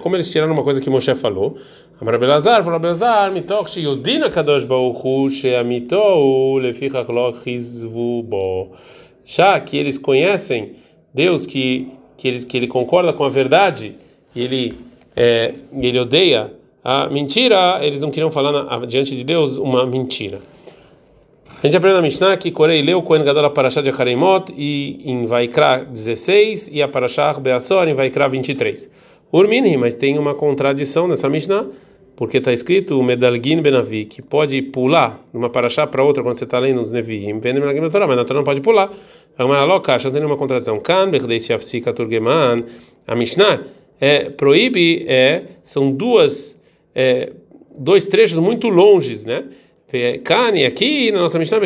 Como 0.00 0.16
eles 0.16 0.32
tiraram 0.32 0.52
uma 0.52 0.64
coisa 0.64 0.80
que 0.80 0.90
Moshe 0.90 1.14
falou? 1.14 1.56
Amar 2.00 2.18
Belazar, 2.18 2.64
falou 2.64 2.80
Belazar, 2.80 3.30
mitok 3.30 3.70
sheyodina 3.70 4.28
kadosh 4.28 4.64
baruchu 4.64 5.28
sheamitou 5.30 6.58
lefichach 6.58 7.08
lo 7.08 7.32
chizvu 7.32 8.24
bo. 8.24 8.72
Já 9.24 9.60
que 9.60 9.76
eles 9.76 9.96
conhecem 9.98 10.74
Deus, 11.14 11.46
que, 11.46 11.92
que, 12.16 12.26
eles, 12.26 12.44
que 12.44 12.56
ele 12.56 12.66
concorda 12.66 13.12
com 13.12 13.22
a 13.22 13.28
verdade, 13.28 13.94
e 14.34 14.42
ele, 14.42 14.78
é, 15.14 15.54
ele 15.72 16.00
odeia 16.00 16.57
a 16.90 17.06
mentira, 17.10 17.80
eles 17.82 18.00
não 18.00 18.10
queriam 18.10 18.30
falar 18.30 18.50
na, 18.50 18.86
diante 18.86 19.14
de 19.14 19.22
Deus 19.22 19.58
uma 19.58 19.84
mentira. 19.84 20.38
A 21.62 21.66
gente 21.66 21.76
aprende 21.76 21.96
na 21.96 22.00
Mishnah 22.00 22.34
que 22.38 22.50
Corei 22.50 22.80
leu 22.80 23.02
Kohen 23.02 23.24
Gadol 23.24 23.44
a 23.44 23.50
Parashá 23.50 23.82
de 23.82 23.90
Hareimot 23.90 24.54
e 24.56 25.02
em 25.04 25.26
Vaikra 25.26 25.84
16 25.84 26.70
e 26.72 26.80
a 26.80 26.88
Parashá 26.88 27.34
Beasor 27.34 27.88
em 27.88 27.94
Vaikra 27.94 28.26
23. 28.26 28.90
Urminhi, 29.30 29.76
mas 29.76 29.96
tem 29.96 30.18
uma 30.18 30.34
contradição 30.34 31.06
nessa 31.06 31.28
Mishnah, 31.28 31.66
porque 32.16 32.38
está 32.38 32.54
escrito 32.54 32.98
o 32.98 33.02
Medalgin 33.02 33.60
Benavi, 33.60 34.06
que 34.06 34.22
pode 34.22 34.62
pular 34.62 35.20
de 35.30 35.36
uma 35.36 35.50
Parashá 35.50 35.86
para 35.86 36.02
outra 36.02 36.22
quando 36.22 36.36
você 36.36 36.44
está 36.44 36.58
lendo 36.58 36.80
os 36.80 36.90
Nevi'im, 36.90 37.34
mas 37.34 38.16
na 38.16 38.24
Torá 38.24 38.38
não 38.38 38.44
pode 38.44 38.62
pular. 38.62 38.90
Agora, 39.36 39.62
Lokash, 39.64 40.04
não 40.04 40.10
tem 40.10 40.22
nenhuma 40.22 40.38
contradição. 40.38 40.80
Kan, 40.80 41.10
Shafsika 41.38 41.92
Turgeman, 41.92 42.64
a 43.06 43.14
Mishnah 43.14 43.60
é, 44.00 44.30
proíbe, 44.30 45.04
é, 45.06 45.42
são 45.62 45.92
duas 45.92 46.57
é, 46.98 47.30
dois 47.78 48.06
trechos 48.06 48.38
muito 48.40 48.68
longes, 48.68 49.24
né? 49.24 49.44
Kani 50.24 50.66
aqui 50.66 51.12
na 51.12 51.20
nossa 51.20 51.38
Mishnah 51.38 51.58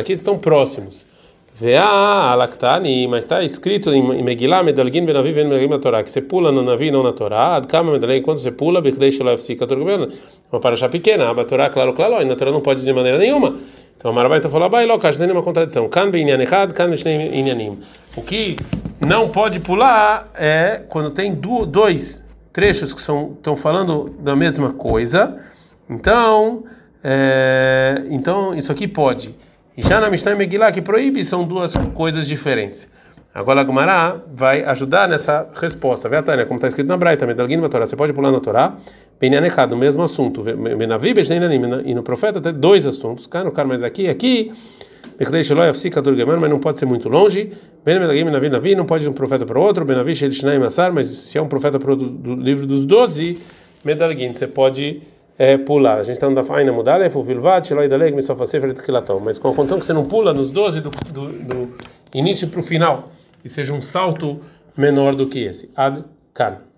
aqui 0.00 0.12
estão 0.12 0.38
próximos. 0.38 1.06
Vea 1.54 1.84
alaktani, 1.84 3.06
mas 3.06 3.24
está 3.24 3.44
escrito 3.44 3.92
em 3.92 4.22
Megillah 4.22 4.62
medalgin 4.62 5.04
benavi 5.04 5.32
ven 5.32 5.46
megillah 5.46 5.78
Torá 5.78 6.02
que 6.02 6.10
você 6.10 6.22
pula 6.22 6.50
no 6.50 6.62
navi 6.62 6.90
não 6.90 7.02
na 7.02 7.12
Torá. 7.12 7.56
Adkama 7.56 7.92
medalgin 7.92 8.22
quando 8.22 8.38
você 8.38 8.50
pula 8.50 8.80
bechdei 8.80 9.12
shelo 9.12 9.28
yafsika 9.28 9.66
turgumena. 9.66 10.08
Uma 10.50 10.58
paraxá 10.58 10.88
pequena, 10.88 11.30
a 11.30 11.44
Torá 11.44 11.68
claro 11.68 11.92
claro, 11.92 12.22
e 12.22 12.24
na 12.24 12.34
Torá 12.34 12.50
não 12.50 12.62
pode 12.62 12.82
de 12.82 12.92
maneira 12.94 13.18
nenhuma. 13.18 13.58
Então 13.94 14.10
a 14.10 14.14
Marabaita 14.14 14.48
falou, 14.48 14.70
vai 14.70 14.86
logo, 14.86 15.02
não 15.04 15.12
tem 15.12 15.26
nenhuma 15.26 15.42
contradição. 15.42 15.86
Kan 15.90 16.10
ben 16.10 16.22
inyanechad, 16.22 16.72
kan 16.72 16.90
inyanim. 16.90 17.78
O 18.16 18.22
que 18.22 18.58
não 19.06 19.28
pode 19.28 19.60
pular 19.60 20.32
é 20.34 20.80
quando 20.88 21.10
tem 21.10 21.34
dois 21.34 22.29
trechos 22.52 22.92
que 22.92 23.00
são, 23.00 23.32
estão 23.36 23.56
falando 23.56 24.14
da 24.20 24.34
mesma 24.34 24.72
coisa, 24.72 25.36
então, 25.88 26.64
é, 27.02 28.02
então 28.10 28.54
isso 28.54 28.70
aqui 28.70 28.86
pode. 28.86 29.34
E 29.76 29.82
já 29.82 30.00
na 30.00 30.10
Mishnah 30.10 30.34
Megillah 30.34 30.72
que 30.72 30.82
proíbe 30.82 31.24
são 31.24 31.44
duas 31.44 31.74
coisas 31.94 32.26
diferentes. 32.26 32.90
Agora 33.32 33.62
a 33.62 33.64
Gemara 33.64 34.24
vai 34.34 34.64
ajudar 34.64 35.08
nessa 35.08 35.48
resposta. 35.54 36.08
Vê 36.08 36.16
a 36.16 36.22
Tânia, 36.22 36.44
como 36.46 36.56
está 36.56 36.66
escrito 36.66 36.88
na 36.88 36.96
Braita, 36.96 37.26
Medalguin 37.26 37.60
Torá. 37.68 37.86
Você 37.86 37.94
pode 37.94 38.12
pular 38.12 38.32
na 38.32 38.40
Torá, 38.40 38.74
Benyanechad, 39.20 39.70
no 39.70 39.76
mesmo 39.76 40.02
assunto. 40.02 40.42
E 41.84 41.94
no 41.94 42.02
profeta 42.02 42.40
tem 42.40 42.52
dois 42.52 42.86
assuntos. 42.88 43.28
Cara, 43.28 43.44
no 43.44 43.52
cara, 43.52 43.68
mas 43.68 43.84
aqui, 43.84 44.08
aqui. 44.08 44.52
Mas 45.18 46.50
não 46.50 46.58
pode 46.58 46.78
ser 46.78 46.86
muito 46.86 47.08
longe. 47.08 47.52
Não 48.76 48.86
pode 48.86 49.02
ir 49.02 49.06
de 49.06 49.10
um 49.10 49.12
profeta 49.12 49.44
para 49.44 49.58
outro. 49.58 49.86
Massar, 50.60 50.92
mas 50.92 51.06
se 51.06 51.38
é 51.38 51.42
um 51.42 51.48
profeta 51.48 51.78
para 51.78 51.92
o 51.92 51.96
do 51.96 52.34
livro 52.34 52.66
dos 52.66 52.84
doze, 52.84 53.38
Medalguin, 53.84 54.32
você 54.32 54.46
pode 54.46 55.02
é, 55.38 55.56
pular. 55.56 56.00
A 56.00 56.02
gente 56.02 56.16
está 56.16 56.28
no 56.28 56.34
da 56.34 56.44
Faina 56.44 56.70
Mudalef, 56.70 57.16
o 57.16 57.22
Vilvat, 57.22 57.66
Sheloi 57.66 57.88
Dalek, 57.88 58.14
Misofasefer 58.14 58.70
e 58.70 59.20
Mas 59.24 59.38
com 59.38 59.48
a 59.48 59.54
condição 59.54 59.78
que 59.78 59.86
você 59.86 59.92
não 59.92 60.06
pula 60.06 60.34
nos 60.34 60.50
12 60.50 60.82
do, 60.82 60.90
do, 60.90 61.28
do 61.28 61.72
início 62.14 62.48
para 62.48 62.60
o 62.60 62.62
final, 62.62 63.10
e 63.42 63.48
seja 63.48 63.72
um 63.72 63.80
salto 63.80 64.40
menor 64.76 65.14
do 65.14 65.26
que 65.26 65.40
esse. 65.40 65.70
Ad 65.74 66.04
Kan. 66.34 66.69